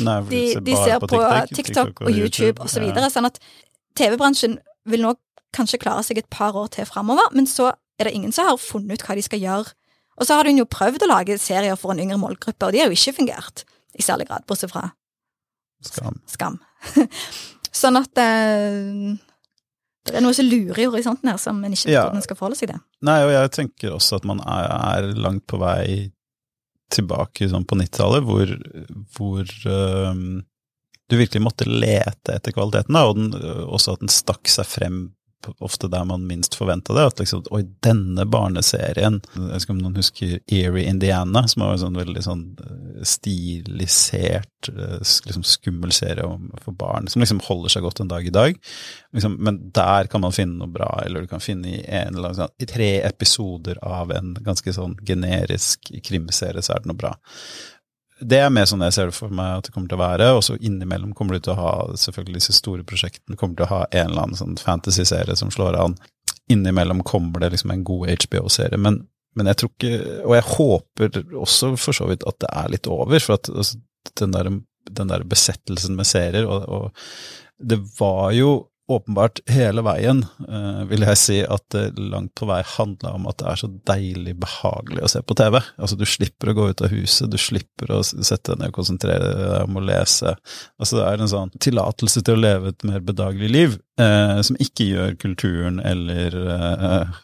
Nei, 0.08 0.15
de, 0.30 0.30
De, 0.30 0.46
ser, 0.54 0.63
de 0.70 0.76
ser 0.80 1.04
på 1.04 1.20
TikTok, 1.52 2.02
og 2.06 2.12
YouTube 2.15 2.62
og 2.63 2.70
så 2.72 2.80
Ja. 2.80 2.88
videre, 2.88 3.12
sånn 3.12 3.28
at 3.28 3.39
TV-bransjen 4.00 4.58
vil 4.90 5.04
nå 5.06 5.14
kanskje 5.56 5.80
klare 5.82 6.04
seg 6.06 6.22
et 6.22 6.30
par 6.32 6.56
år 6.58 6.70
til 6.76 6.88
framover, 6.90 7.32
men 7.36 7.48
så 7.50 7.72
er 8.00 8.08
det 8.08 8.16
ingen 8.16 8.32
som 8.36 8.48
har 8.48 8.60
funnet 8.62 9.00
ut 9.00 9.06
hva 9.08 9.16
de 9.18 9.24
skal 9.26 9.42
gjøre. 9.44 9.74
Og 10.20 10.28
så 10.28 10.36
har 10.36 10.48
hun 10.50 10.60
jo 10.60 10.68
prøvd 10.70 11.04
å 11.06 11.10
lage 11.12 11.38
serier 11.42 11.78
for 11.80 11.94
en 11.94 12.02
yngre 12.04 12.20
målgruppe, 12.22 12.68
og 12.68 12.76
de 12.76 12.82
har 12.84 12.92
jo 12.92 12.98
ikke 12.98 13.16
fungert 13.22 13.64
i 14.00 14.04
særlig 14.06 14.28
grad, 14.30 14.46
bortsett 14.48 14.72
fra 14.72 14.90
Skam. 15.84 16.18
skam. 16.28 16.58
sånn 17.82 17.96
at 18.00 18.20
eh, 18.20 19.16
det 20.10 20.16
er 20.20 20.24
noe 20.26 20.36
som 20.36 20.48
lurer 20.50 20.82
i 20.84 20.88
horisonten 20.90 21.30
her, 21.32 21.38
som 21.40 21.60
en 21.64 21.72
ikke 21.76 21.88
vet 21.88 21.94
Ja. 21.96 22.02
hvordan 22.08 22.20
en 22.20 22.26
skal 22.26 22.40
forholde 22.40 22.60
seg 22.60 22.72
til. 22.74 22.82
Nei, 23.08 23.18
og 23.24 23.32
jeg 23.32 23.52
tenker 23.56 23.96
også 23.96 24.20
at 24.20 24.28
man 24.28 24.42
er, 24.44 24.68
er 25.00 25.08
langt 25.16 25.46
på 25.48 25.60
vei 25.62 26.12
tilbake 26.92 27.48
sånn 27.52 27.68
på 27.70 27.78
90-tallet, 27.80 28.26
hvor, 28.28 28.52
hvor 29.16 29.52
øhm, 29.70 30.42
du 31.10 31.17
virkelig 31.17 31.41
måtte 31.41 31.69
lete 31.69 32.36
etter 32.36 32.54
kvaliteten, 32.54 32.95
da, 32.95 33.06
og 33.10 33.17
den, 33.17 33.32
øh, 33.38 33.65
også 33.67 33.98
at 33.98 34.04
den 34.04 34.13
stakk 34.13 34.50
seg 34.52 34.67
frem 34.69 35.08
ofte 35.60 35.88
der 35.88 36.04
man 36.04 36.28
minst 36.28 36.56
forventa 36.56 36.93
det. 36.93 37.06
At 37.06 37.19
liksom, 37.19 37.43
oi, 37.56 37.63
denne 37.84 38.26
barneserien 38.30 39.22
Jeg 39.34 39.45
vet 39.45 39.63
ikke 39.63 39.76
om 39.76 39.82
noen 39.82 40.00
husker 40.00 40.34
Eerie 40.52 40.89
Indiana, 40.89 41.45
som 41.48 41.63
var 41.63 41.76
en 41.76 41.84
sånn 41.84 42.00
veldig 42.00 42.24
sånn 42.26 42.43
øh, 42.60 43.00
stilisert, 43.08 44.72
øh, 44.74 45.00
liksom 45.00 45.45
skummel 45.48 45.93
serie 45.95 46.28
for 46.63 46.76
barn, 46.76 47.08
som 47.08 47.24
liksom 47.24 47.41
holder 47.48 47.76
seg 47.76 47.88
godt 47.88 48.04
en 48.04 48.12
dag 48.12 48.28
i 48.28 48.36
dag. 48.36 48.60
Liksom, 49.15 49.39
men 49.39 49.62
der 49.76 50.12
kan 50.12 50.24
man 50.26 50.36
finne 50.36 50.60
noe 50.60 50.72
bra, 50.74 50.91
eller 51.06 51.24
du 51.24 51.32
kan 51.32 51.43
finne 51.43 51.80
i 51.80 51.82
en 51.88 52.19
sånn, 52.19 52.56
i 52.60 52.67
tre 52.69 52.91
episoder 53.08 53.80
av 53.86 54.12
en 54.15 54.36
ganske 54.43 54.76
sånn 54.76 54.98
generisk 55.08 55.91
krimserie, 56.06 56.63
så 56.65 56.76
er 56.76 56.84
det 56.84 56.91
noe 56.91 57.00
bra. 57.00 57.15
Det 58.20 58.40
er 58.42 58.52
mer 58.52 58.68
sånn 58.68 58.84
jeg 58.84 58.96
ser 58.96 59.10
det 59.10 59.16
for 59.16 59.34
meg 59.34 59.60
at 59.60 59.68
det 59.68 59.74
kommer 59.76 59.92
til 59.92 60.00
å 60.00 60.02
være, 60.04 60.30
og 60.36 60.42
så 60.46 60.58
innimellom 60.60 61.14
kommer 61.18 61.38
du 61.38 61.46
til 61.46 61.54
å 61.54 61.60
ha 61.60 61.74
selvfølgelig 62.00 62.42
disse 62.42 62.56
store 62.58 62.86
prosjektene, 62.88 63.38
kommer 63.40 63.60
til 63.60 63.68
å 63.68 63.72
ha 63.72 63.82
en 63.90 64.10
eller 64.10 64.26
annen 64.26 64.40
sånn 64.40 64.58
fantasy-serie 64.60 65.38
som 65.40 65.52
slår 65.54 65.78
an. 65.80 65.96
Innimellom 66.52 67.04
kommer 67.08 67.44
det 67.44 67.54
liksom 67.56 67.72
en 67.72 67.86
god 67.88 68.12
HBO-serie, 68.12 68.80
men, 68.82 69.02
men 69.40 69.52
jeg 69.52 69.62
tror 69.62 69.72
ikke, 69.72 69.94
og 70.26 70.36
jeg 70.36 70.48
håper 70.50 71.22
også 71.46 71.74
for 71.80 71.96
så 71.96 72.10
vidt 72.10 72.26
at 72.28 72.42
det 72.44 72.52
er 72.64 72.74
litt 72.76 72.90
over, 72.92 73.24
for 73.24 73.38
at 73.40 73.52
altså, 73.54 73.80
den 74.20 74.36
der, 74.36 74.52
den 75.00 75.14
der 75.14 75.28
besettelsen 75.30 75.96
med 75.96 76.10
serier, 76.10 76.50
og, 76.50 76.68
og 76.68 77.70
det 77.72 77.80
var 78.00 78.34
jo 78.36 78.52
åpenbart 78.89 79.39
hele 79.52 79.84
veien, 79.86 80.23
eh, 80.47 80.82
vil 80.89 81.06
jeg 81.06 81.19
si, 81.21 81.38
at 81.45 81.63
det 81.73 81.84
langt 81.99 82.34
på 82.39 82.47
vei 82.49 82.60
handla 82.65 83.13
om 83.17 83.28
at 83.30 83.39
det 83.41 83.47
er 83.52 83.62
så 83.62 83.69
deilig 83.89 84.36
behagelig 84.41 85.06
å 85.06 85.12
se 85.13 85.21
på 85.21 85.38
TV. 85.38 85.60
Altså, 85.78 85.97
du 85.99 86.06
slipper 86.10 86.52
å 86.52 86.56
gå 86.58 86.69
ut 86.71 86.84
av 86.86 86.93
huset, 86.93 87.30
du 87.30 87.38
slipper 87.39 87.93
å 87.93 88.02
sette 88.04 88.54
deg 88.54 88.63
ned 88.63 88.73
og 88.73 88.80
konsentrere 88.80 89.34
deg 89.38 89.67
om 89.67 89.78
å 89.78 89.86
lese. 89.86 90.34
Altså, 90.80 90.99
det 90.99 91.06
er 91.06 91.23
en 91.23 91.34
sånn 91.34 91.54
tillatelse 91.62 92.25
til 92.25 92.38
å 92.38 92.43
leve 92.43 92.73
et 92.73 92.88
mer 92.88 93.06
bedagelig 93.06 93.52
liv, 93.54 93.78
eh, 94.00 94.40
som 94.46 94.58
ikke 94.64 94.88
gjør 94.90 95.16
kulturen 95.22 95.80
eller 95.86 96.36
eh, 96.56 97.20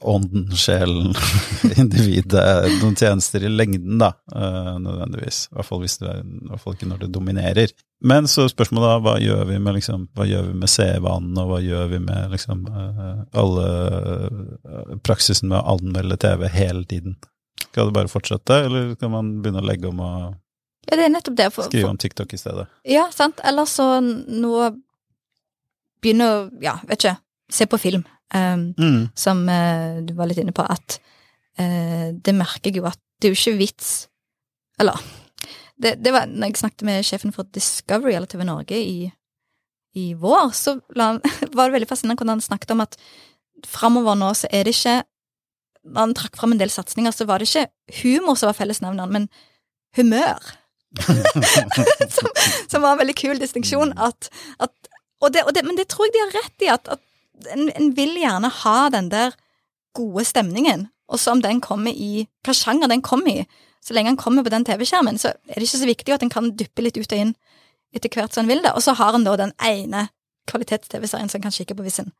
ånden, 0.00 0.48
sjelen, 0.56 1.14
individet 1.80 2.46
noen 2.80 2.96
tjenester 2.98 3.44
i 3.44 3.52
lengden, 3.52 3.98
da, 4.02 4.12
eh, 4.34 4.74
nødvendigvis. 4.82 5.48
I 5.50 5.58
hvert 5.58 5.70
fall, 5.70 5.82
hvis 5.84 5.98
det 6.02 6.10
er, 6.12 6.24
i 6.24 6.50
hvert 6.50 6.64
fall 6.64 6.78
ikke 6.78 6.90
når 6.90 7.04
det 7.04 7.12
dominerer. 7.14 7.74
Men 8.00 8.28
så 8.32 8.46
spørsmålet 8.48 8.88
da, 8.88 9.00
hva 9.04 9.16
gjør 9.20 9.42
vi 9.50 9.58
med 9.60 9.76
liksom, 9.76 10.06
hva 10.16 10.24
gjør 10.28 10.46
vi 10.48 10.54
med 10.62 10.70
og 11.04 11.50
hva 11.50 11.58
gjør 11.60 11.90
vi 11.92 11.98
med 12.00 12.30
liksom 12.32 12.62
eh, 12.70 13.10
alle 13.42 13.66
eh, 14.00 14.94
praksisen 15.04 15.50
med 15.50 15.60
å 15.60 15.74
anmelde 15.74 16.16
TV 16.20 16.46
hele 16.54 16.86
tiden? 16.88 17.18
Skal 17.66 17.90
det 17.90 17.98
bare 17.98 18.10
fortsette, 18.10 18.62
eller 18.66 18.94
kan 18.98 19.12
man 19.12 19.34
begynne 19.42 19.60
å 19.60 19.68
legge 19.68 19.90
om 19.90 20.00
og 20.00 20.30
Ja, 20.88 20.96
det 20.96 21.04
er 21.04 21.12
nettopp 21.12 21.36
det. 21.36 21.50
For, 21.54 21.68
skrive 21.68 21.92
om 21.92 22.00
TikTok 22.00 22.32
i 22.34 22.40
stedet? 22.40 22.64
ja, 22.88 23.04
sant. 23.12 23.42
Eller 23.44 23.68
så 23.68 24.00
nå 24.00 24.54
begynne 26.02 26.26
å, 26.30 26.40
ja, 26.62 26.76
vet 26.88 26.98
ikke, 27.04 27.16
se 27.52 27.66
på 27.70 27.78
film. 27.82 28.04
Um, 28.30 28.68
Mm. 28.78 29.08
som 29.18 29.40
uh, 29.48 29.98
du 30.06 30.12
var 30.14 30.28
litt 30.30 30.38
inne 30.38 30.52
på, 30.54 30.62
at 30.62 31.00
uh, 31.58 32.12
det 32.14 32.34
merker 32.38 32.70
jeg 32.70 32.76
jo 32.78 32.84
at 32.86 32.98
det 33.18 33.26
er 33.26 33.32
jo 33.34 33.38
ikke 33.40 33.58
vits 33.58 33.88
Eller 34.78 34.94
det, 35.82 35.96
det 35.98 36.12
var 36.14 36.28
når 36.30 36.52
jeg 36.52 36.60
snakket 36.60 36.84
med 36.86 37.04
sjefen 37.08 37.34
for 37.34 37.48
Discovery 37.50 38.14
eller 38.14 38.30
TV 38.30 38.44
Norge 38.46 38.78
i, 38.78 39.10
i 39.98 40.04
vår, 40.14 40.52
så 40.54 40.76
han- 40.96 41.18
var 41.56 41.66
det 41.72 41.74
veldig 41.80 41.88
fascinerende 41.90 42.20
hvordan 42.22 42.36
han 42.38 42.46
snakket 42.46 42.70
om 42.76 42.84
at 42.86 42.94
framover 43.66 44.14
nå 44.20 44.30
så 44.38 44.46
er 44.54 44.64
det 44.68 44.76
ikke 44.78 44.94
Når 45.90 46.00
han 46.06 46.14
trakk 46.14 46.36
fram 46.38 46.52
en 46.54 46.60
del 46.62 46.70
satsinger, 46.70 47.10
så 47.16 47.26
var 47.26 47.40
det 47.42 47.48
ikke 47.50 47.66
humor 48.04 48.36
som 48.38 48.46
var 48.52 48.58
fellesnevneren, 48.60 49.10
men 49.10 49.28
humør. 49.96 50.38
som, 52.14 52.28
som 52.68 52.82
var 52.82 52.92
en 52.92 53.00
veldig 53.00 53.14
kul 53.16 53.38
distinksjon. 53.40 53.94
At, 53.96 54.28
at, 54.60 54.74
og 55.20 55.32
det, 55.34 55.44
og 55.44 55.54
det, 55.54 55.64
men 55.66 55.76
det 55.78 55.88
tror 55.92 56.08
jeg 56.08 56.14
de 56.14 56.22
har 56.24 56.36
rett 56.38 56.64
i, 56.64 56.70
at, 56.72 56.88
at 56.96 57.52
en, 57.54 57.68
en 57.76 57.90
vil 57.96 58.16
gjerne 58.20 58.50
ha 58.62 58.78
den 58.92 59.10
der 59.12 59.36
gode 59.96 60.24
stemningen. 60.24 60.88
Og 61.10 61.20
så 61.20 61.34
om 61.34 61.42
den 61.42 61.60
kommer 61.60 61.92
i 61.92 62.26
hva 62.46 62.54
sjanger 62.54 62.90
den 62.90 63.02
kommer 63.02 63.42
i. 63.42 63.44
Så 63.84 63.96
lenge 63.96 64.12
den 64.12 64.20
kommer 64.20 64.44
på 64.44 64.52
den 64.52 64.64
TV-skjermen, 64.64 65.18
så 65.18 65.32
er 65.48 65.56
det 65.56 65.66
ikke 65.66 65.80
så 65.80 65.88
viktig 65.88 66.14
at 66.14 66.24
en 66.24 66.32
kan 66.32 66.50
duppe 66.52 66.84
litt 66.84 66.98
ut 67.00 67.12
og 67.12 67.18
inn 67.18 67.34
etter 67.96 68.12
hvert 68.12 68.34
som 68.36 68.44
en 68.44 68.50
vil 68.52 68.60
det. 68.64 68.74
Og 68.76 68.84
så 68.84 68.94
har 68.98 69.16
en 69.16 69.24
da 69.26 69.36
den 69.40 69.54
ene 69.64 70.08
kvalitets-TV-serien 70.50 71.32
som 71.32 71.42
kan 71.42 71.54
kikke 71.54 71.76
på 71.76 71.86
hvis 71.86 72.02
en 72.02 72.12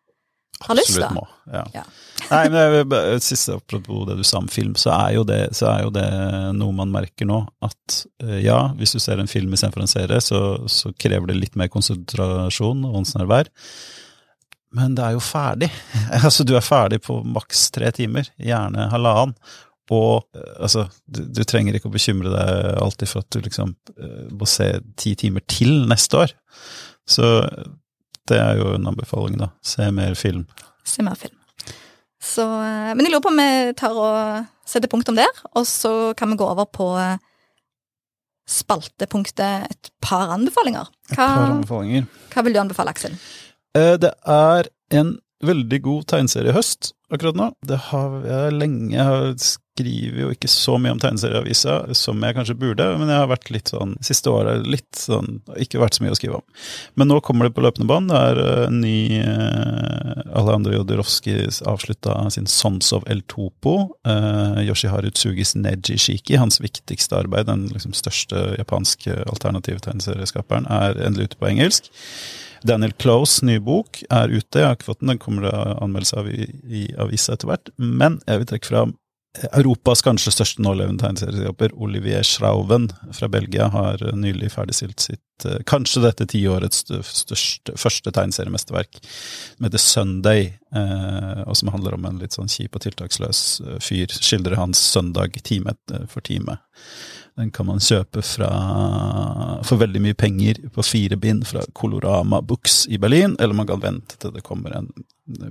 har 0.69 0.79
lyst, 0.79 0.99
da. 1.01 1.11
Må, 1.15 1.25
ja. 1.53 1.65
Ja. 1.75 1.85
Nei, 2.31 2.43
men 2.53 2.91
det, 2.91 3.21
siste 3.25 3.57
apropos 3.57 4.05
det 4.09 4.19
du 4.21 4.25
sa 4.27 4.39
om 4.43 4.49
film, 4.51 4.75
så 4.79 4.93
er, 4.95 5.15
jo 5.17 5.25
det, 5.27 5.41
så 5.57 5.71
er 5.73 5.87
jo 5.87 5.95
det 5.95 6.09
noe 6.59 6.75
man 6.77 6.93
merker 6.93 7.29
nå. 7.29 7.41
At 7.65 8.03
eh, 8.23 8.43
ja, 8.45 8.61
hvis 8.79 8.95
du 8.95 9.01
ser 9.03 9.23
en 9.23 9.31
film 9.31 9.55
istedenfor 9.57 9.85
en 9.85 9.91
serie, 9.91 10.21
så, 10.25 10.43
så 10.71 10.93
krever 11.01 11.33
det 11.33 11.41
litt 11.41 11.59
mer 11.59 11.73
konsentrasjon 11.73 12.85
og 12.87 13.01
åndsnærvær. 13.01 13.51
Men 14.79 14.95
det 14.95 15.07
er 15.07 15.17
jo 15.17 15.25
ferdig. 15.25 15.71
altså, 16.21 16.47
du 16.47 16.55
er 16.59 16.65
ferdig 16.67 17.01
på 17.07 17.19
maks 17.27 17.69
tre 17.75 17.91
timer, 17.97 18.31
gjerne 18.39 18.91
halvannen. 18.93 19.35
Og 19.91 20.23
eh, 20.37 20.55
altså, 20.63 20.87
du, 21.11 21.25
du 21.35 21.43
trenger 21.49 21.77
ikke 21.77 21.91
å 21.91 21.97
bekymre 21.97 22.31
deg 22.31 22.79
alltid 22.79 23.11
for 23.11 23.25
at 23.25 23.35
du 23.35 23.43
liksom 23.43 23.75
eh, 23.97 24.27
må 24.31 24.47
se 24.49 24.73
ti 25.01 25.17
timer 25.19 25.43
til 25.51 25.83
neste 25.91 26.25
år. 26.27 26.37
Så 27.11 27.27
det 28.31 28.39
er 28.41 28.61
jo 28.61 28.73
en 28.77 28.87
anbefaling, 28.91 29.37
da. 29.41 29.51
Se 29.67 29.91
mer 29.95 30.15
film. 30.19 30.47
Se 30.87 31.03
mer 31.07 31.19
film. 31.19 31.37
Så, 32.21 32.45
eh, 32.45 32.91
men 32.95 33.05
jeg 33.07 33.13
lurer 33.15 33.25
på 33.25 33.33
om 33.33 33.41
vi 33.41 33.73
tar 33.81 33.97
og 33.97 34.47
setter 34.69 34.91
punktum 34.93 35.17
der, 35.19 35.31
og 35.57 35.65
så 35.67 36.13
kan 36.19 36.31
vi 36.33 36.39
gå 36.41 36.47
over 36.47 36.67
på 36.71 36.91
eh, 37.01 37.17
spaltepunktet 38.51 39.71
et 39.71 39.91
par 40.03 40.33
anbefalinger. 40.35 40.89
Et 41.11 41.17
par 41.17 41.47
anbefalinger. 41.51 42.07
hva 42.35 42.45
vil 42.47 42.55
du 42.57 42.61
anbefale, 42.63 42.93
Aksel? 42.95 43.17
Eh, 43.77 43.97
Det 44.03 44.13
er 44.27 44.69
en 44.91 45.19
veldig 45.47 45.81
god 45.87 46.07
tegneserie 46.13 46.53
i 46.53 46.57
høst 46.57 46.93
akkurat 47.11 47.39
nå. 47.39 47.51
Det 47.67 47.79
har 47.91 48.21
jeg 48.27 48.57
lenge 48.59 48.95
jeg 48.95 49.07
har 49.07 49.35
skriver 49.81 50.25
jo 50.25 50.31
ikke 50.35 50.49
så 50.51 50.77
mye 50.81 50.93
om 50.95 51.01
tegneserieavisa 51.01 51.95
som 51.97 52.21
jeg 52.25 52.37
kanskje 52.37 52.57
burde, 52.59 52.87
men 53.01 53.11
jeg 53.11 53.23
har 53.23 53.31
vært 53.31 53.51
litt 53.55 53.71
sånn 53.73 53.95
siste 54.05 54.33
året 54.33 54.67
litt 54.69 54.99
sånn 54.99 55.41
ikke 55.61 55.81
vært 55.81 55.97
så 55.97 56.05
mye 56.05 56.15
å 56.15 56.19
skrive 56.19 56.41
om. 56.41 56.45
Men 57.01 57.11
nå 57.11 57.21
kommer 57.25 57.49
det 57.49 57.55
på 57.57 57.65
løpende 57.65 57.89
bånd. 57.89 58.11
Det 58.13 58.21
er 58.21 58.41
eh, 58.45 58.65
en 58.67 58.81
ny 58.83 58.99
uh, 59.25 60.21
Alejandro 60.37 60.75
Jodorowsky 60.75 61.39
avslutta 61.71 62.19
sin 62.35 62.51
Sons 62.51 62.93
of 62.97 63.07
El 63.11 63.23
Topo. 63.31 63.77
Uh, 64.07 64.61
Yoshiharu 64.67 65.13
Tsugis 65.15 65.55
Neji 65.57 65.99
Shiki, 66.01 66.37
hans 66.41 66.61
viktigste 66.63 67.19
arbeid, 67.23 67.49
den 67.49 67.69
liksom 67.73 67.97
største 67.97 68.51
japanske 68.59 69.23
alternative 69.27 69.83
tegneserieskaperen, 69.87 70.69
er 70.71 71.01
endelig 71.07 71.31
ute 71.31 71.41
på 71.41 71.51
engelsk. 71.55 71.91
Daniel 72.67 72.93
Close' 73.01 73.45
nye 73.47 73.61
bok 73.65 74.03
er 74.11 74.33
ute, 74.33 74.61
jeg 74.61 74.67
har 74.67 74.77
ikke 74.77 74.91
fått 74.91 75.01
den, 75.01 75.15
den 75.15 75.21
kommer 75.23 75.47
det 75.49 75.55
anmeldelse 75.81 76.19
av 76.21 76.29
i, 76.31 76.49
i 76.67 76.83
avisa 77.01 77.35
etter 77.37 77.51
hvert. 77.51 77.73
Men 77.79 78.21
jeg 78.27 78.43
vil 78.43 78.51
trekke 78.53 78.71
fram 78.71 78.97
Europas 79.53 80.03
kanskje 80.03 80.33
største 80.35 80.63
nålevende 80.65 81.05
tegneserieskaper, 81.05 81.75
Olivier 81.79 82.27
Schrauven 82.27 82.89
fra 83.15 83.29
Belgia, 83.31 83.69
har 83.71 84.03
nylig 84.19 84.51
ferdigstilt 84.57 85.01
sitt 85.01 85.23
eh, 85.49 85.61
kanskje 85.69 86.03
dette 86.05 86.27
tiårets 86.31 86.85
største, 86.87 87.77
første 87.79 88.13
tegneseriemesterverk, 88.15 89.01
som 89.57 89.67
heter 89.67 89.83
Sunday, 89.83 90.43
eh, 90.75 91.41
og 91.47 91.57
som 91.59 91.73
handler 91.75 91.97
om 91.97 92.09
en 92.09 92.21
litt 92.23 92.37
sånn 92.37 92.51
kjip 92.51 92.77
og 92.79 92.85
tiltaksløs 92.87 93.41
eh, 93.65 93.79
fyr. 93.85 94.13
Skildrer 94.17 94.61
hans 94.61 94.83
søndag 94.93 95.39
time 95.47 95.77
for 96.11 96.25
time. 96.27 96.59
Den 97.39 97.53
kan 97.55 97.69
man 97.69 97.81
kjøpe 97.81 98.23
fra, 98.27 98.51
for 99.65 99.81
veldig 99.81 100.03
mye 100.05 100.19
penger 100.19 100.59
på 100.75 100.85
fire 100.85 101.17
bind 101.21 101.47
fra 101.49 101.63
Colorama 101.77 102.43
Books 102.43 102.83
i 102.91 102.99
Berlin, 103.01 103.37
eller 103.39 103.57
man 103.57 103.69
kan 103.71 103.81
vente 103.81 104.19
til 104.21 104.35
det 104.35 104.45
kommer 104.45 104.75
en 104.77 104.91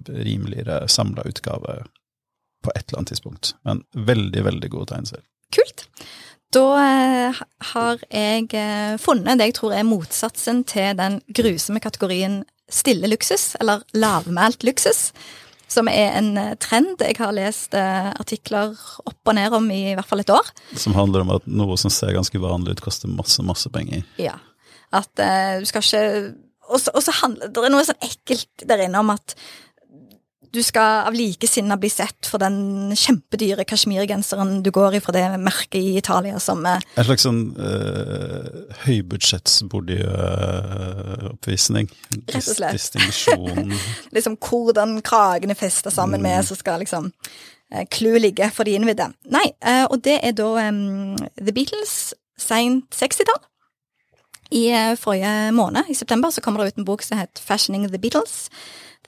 rimeligere 0.06 0.84
samla 0.92 1.24
utgave 1.26 1.80
på 2.64 2.72
et 2.76 2.90
eller 2.90 3.00
annet 3.00 3.14
tidspunkt. 3.16 3.56
Men 3.64 3.84
veldig, 3.94 4.44
veldig 4.44 4.70
god 4.70 4.92
tegneserie. 4.92 5.26
Kult. 5.56 5.88
Da 6.56 6.66
eh, 6.82 7.42
har 7.74 8.00
jeg 8.10 8.48
eh, 8.58 8.96
funnet 9.02 9.38
det 9.38 9.52
jeg 9.52 9.60
tror 9.60 9.76
er 9.78 9.86
motsatsen 9.86 10.64
til 10.70 10.96
den 10.98 11.20
grusomme 11.36 11.82
kategorien 11.84 12.42
stille 12.70 13.10
luksus, 13.10 13.54
eller 13.62 13.86
lavmælt 13.94 14.66
luksus. 14.66 15.10
Som 15.70 15.92
er 15.92 16.18
en 16.18 16.32
eh, 16.42 16.56
trend 16.58 17.04
jeg 17.06 17.20
har 17.22 17.36
lest 17.38 17.78
artikler 17.78 18.74
opp 19.06 19.30
og 19.30 19.38
ned 19.38 19.54
om 19.54 19.70
i, 19.70 19.92
i 19.92 19.96
hvert 19.98 20.10
fall 20.10 20.26
et 20.26 20.34
år. 20.34 20.50
Som 20.74 20.98
handler 20.98 21.26
om 21.26 21.36
at 21.38 21.46
noe 21.46 21.78
som 21.78 21.94
ser 21.94 22.18
ganske 22.18 22.42
vanlig 22.42 22.78
ut, 22.78 22.86
koster 22.88 23.12
masse, 23.14 23.46
masse 23.46 23.70
penger. 23.74 24.02
Ja. 24.18 24.40
At 24.90 25.12
du 25.14 25.68
skal 25.70 25.84
ikke 25.86 26.32
Og 26.74 26.80
så 26.82 26.90
og 26.98 27.04
så 27.06 27.14
handler 27.14 27.52
det 27.54 27.62
er 27.62 27.70
noe 27.70 27.86
sånn 27.86 28.02
ekkelt 28.02 28.64
der 28.66 28.82
inne 28.88 29.04
om 29.04 29.12
at 29.14 29.36
du 30.54 30.64
skal 30.64 31.08
av 31.08 31.14
like 31.14 31.48
bli 31.80 31.90
sett 31.90 32.26
for 32.26 32.38
den 32.42 32.96
kjempedyre 32.98 33.64
kasjmirgenseren 33.68 34.64
du 34.64 34.72
går 34.72 34.96
i 34.98 35.02
fra 35.04 35.12
det 35.16 35.40
merket 35.40 35.82
i 35.82 35.98
Italia 35.98 36.40
som 36.40 36.66
eh, 36.66 36.80
En 36.96 37.06
slags 37.06 37.24
sånn 37.28 37.56
uh, 37.60 38.46
høybudsjetts 38.86 39.64
Bourdieu-oppvisning. 39.70 41.90
Rett 42.34 42.50
og 42.50 42.56
slett. 42.58 42.74
Distinksjon. 42.78 43.74
liksom 44.16 44.38
hvordan 44.42 45.02
kragene 45.06 45.56
fester 45.56 45.92
sammen 45.94 46.22
med, 46.26 46.46
så 46.46 46.56
skal 46.58 46.80
liksom 46.84 47.12
clou 47.70 48.10
clouet 48.10 48.22
ligge 48.22 48.52
for 48.54 48.64
de 48.66 48.72
innvidde. 48.78 49.08
Nei, 49.30 49.52
eh, 49.62 49.86
og 49.86 50.04
det 50.04 50.20
er 50.26 50.32
da 50.38 50.58
em, 50.64 51.18
The 51.38 51.54
Beatles, 51.54 52.14
seint 52.40 52.86
60-tall. 52.96 53.42
I 54.52 54.70
eh, 54.74 54.96
forrige 54.98 55.52
måned, 55.54 55.90
i 55.90 55.94
september, 55.94 56.30
så 56.30 56.42
kommer 56.42 56.64
det 56.64 56.74
ut 56.74 56.80
en 56.82 56.88
bok 56.88 57.04
som 57.06 57.20
heter 57.20 57.44
Fashioning 57.46 57.86
the 57.92 58.02
Beatles. 58.02 58.48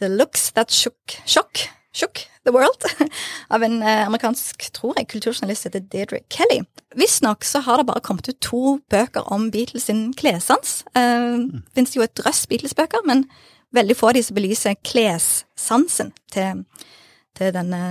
The 0.02 0.10
Looks 0.10 0.52
That 0.52 0.72
Shook, 0.72 1.22
shock, 1.26 1.60
shook 1.94 2.24
the 2.44 2.52
World. 2.52 2.86
Av 3.54 3.64
en 3.64 3.84
eh, 3.84 4.08
amerikansk, 4.08 4.72
tror 4.74 4.96
jeg, 4.98 5.12
kulturjournalist 5.12 5.68
heter 5.68 5.84
Deirdre 5.94 6.24
Kelly. 6.34 6.64
Visstnok 6.98 7.46
så 7.46 7.62
har 7.68 7.78
det 7.78 7.86
bare 7.92 8.02
kommet 8.02 8.30
ut 8.32 8.40
to 8.42 8.80
bøker 8.90 9.30
om 9.30 9.52
Beatles 9.54 9.86
sin 9.92 10.08
klessans. 10.18 10.80
Uh, 10.98 11.46
Fins 11.78 11.94
jo 11.94 12.02
et 12.02 12.16
drøss 12.18 12.48
Beatles-bøker, 12.50 13.06
men 13.06 13.28
veldig 13.78 14.00
få 14.00 14.10
av 14.10 14.18
de 14.18 14.26
som 14.26 14.40
belyser 14.40 14.80
klessansen 14.82 16.10
til, 16.34 16.66
til 17.42 17.54
denne 17.56 17.82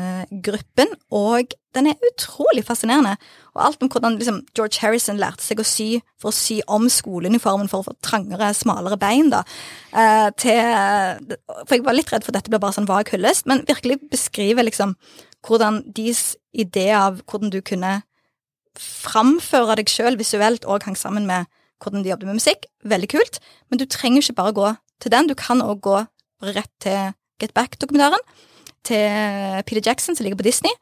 gruppen. 0.44 0.92
Og 1.10 1.54
den 1.74 1.90
er 1.90 2.04
utrolig 2.06 2.62
fascinerende. 2.66 3.16
Og 3.54 3.62
alt 3.66 3.82
om 3.82 3.90
hvordan 3.90 4.18
liksom, 4.18 4.42
George 4.56 4.78
Harrison 4.82 5.18
lærte 5.20 5.42
seg 5.44 5.62
å 5.62 5.66
sy 5.66 5.88
for 6.20 6.30
å 6.30 6.36
sy 6.36 6.60
om 6.70 6.86
skoleuniformen 6.90 7.70
for 7.70 7.82
å 7.82 7.88
få 7.90 7.96
trangere, 8.04 8.52
smalere 8.54 8.98
bein. 9.00 9.30
da, 9.30 9.42
eh, 9.92 10.30
til, 10.36 11.36
For 11.66 11.76
jeg 11.76 11.84
var 11.84 11.98
litt 11.98 12.12
redd 12.12 12.24
for 12.24 12.30
at 12.30 12.42
dette 12.42 12.50
ble 12.50 12.62
bare 12.62 12.78
sånn 12.78 12.90
vag 12.90 13.10
hyllest, 13.10 13.46
men 13.46 13.66
virkelig 13.66 14.00
beskriver 14.10 14.64
liksom 14.64 14.94
hvordan 15.46 15.82
deres 15.94 16.36
idé 16.54 16.90
av 16.94 17.22
hvordan 17.24 17.50
du 17.50 17.60
kunne 17.60 18.02
framføre 18.78 19.76
deg 19.76 19.88
sjøl 19.90 20.16
visuelt 20.16 20.64
og 20.64 20.84
hang 20.84 20.96
sammen 20.96 21.26
med 21.26 21.46
hvordan 21.80 22.04
de 22.04 22.10
jobbet 22.12 22.28
med 22.28 22.38
musikk. 22.38 22.66
Veldig 22.84 23.08
kult. 23.08 23.40
Men 23.70 23.78
du 23.78 23.86
trenger 23.86 24.22
ikke 24.22 24.38
bare 24.42 24.52
gå 24.52 24.76
til 25.00 25.10
den, 25.10 25.26
du 25.26 25.34
kan 25.34 25.62
òg 25.64 25.80
gå 25.80 26.06
rett 26.44 26.70
til 26.80 27.14
Get 27.40 27.54
Back-dokumentaren. 27.54 28.20
Til 28.86 29.62
Peter 29.68 29.82
Jackson, 29.90 30.16
som 30.16 30.24
ligger 30.24 30.40
på 30.40 30.46
Disney. 30.46 30.72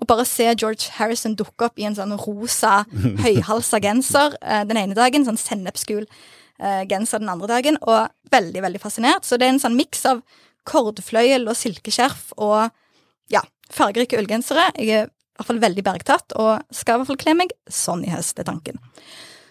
Og 0.00 0.08
bare 0.08 0.24
se 0.24 0.46
George 0.54 0.92
Harrison 0.96 1.34
dukke 1.36 1.66
opp 1.68 1.80
i 1.80 1.86
en 1.88 1.96
sånn 1.96 2.14
rosa, 2.22 2.84
høyhalsa 3.24 3.80
genser 3.82 4.36
eh, 4.40 4.62
den 4.68 4.80
ene 4.80 4.96
dagen. 4.96 5.26
Sånn 5.26 5.40
sennepsgul 5.40 6.06
eh, 6.06 6.84
genser 6.90 7.22
den 7.22 7.32
andre 7.32 7.50
dagen. 7.50 7.80
Og 7.84 8.08
veldig, 8.32 8.64
veldig 8.64 8.82
fascinert. 8.82 9.28
Så 9.28 9.38
det 9.38 9.48
er 9.48 9.56
en 9.56 9.62
sånn 9.62 9.78
miks 9.78 10.06
av 10.08 10.22
kordfløyel 10.68 11.48
og 11.48 11.58
silkeskjerf 11.58 12.30
og 12.38 12.70
ja, 13.32 13.42
fargerike 13.72 14.18
ullgensere. 14.20 14.70
Jeg 14.76 14.94
er 14.94 15.08
i 15.08 15.40
hvert 15.40 15.48
fall 15.48 15.62
veldig 15.62 15.84
bergtatt, 15.86 16.34
og 16.36 16.74
skal 16.74 16.98
i 16.98 17.00
hvert 17.00 17.10
fall 17.12 17.20
kle 17.20 17.36
meg 17.38 17.54
sånn 17.72 18.04
i 18.04 18.12
høst, 18.12 18.36
er 18.40 18.48
tanken. 18.48 18.80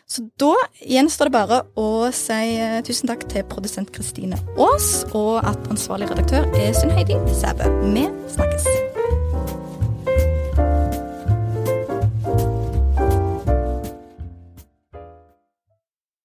Så 0.09 0.25
da 0.41 0.55
gjenstår 0.81 1.29
det 1.29 1.35
bare 1.35 1.59
å 1.77 2.09
si 2.15 2.55
eh, 2.57 2.79
tusen 2.85 3.11
takk 3.11 3.27
til 3.29 3.45
produsent 3.51 3.93
Kristine 3.93 4.41
Aas, 4.57 5.05
og 5.13 5.37
at 5.45 5.69
ansvarlig 5.69 6.09
redaktør 6.09 6.49
er 6.57 6.73
Sunn 6.73 6.95
Heidi 6.97 7.19
Sæbø. 7.29 7.69
Vi 7.93 8.09
snakkes. 8.33 8.88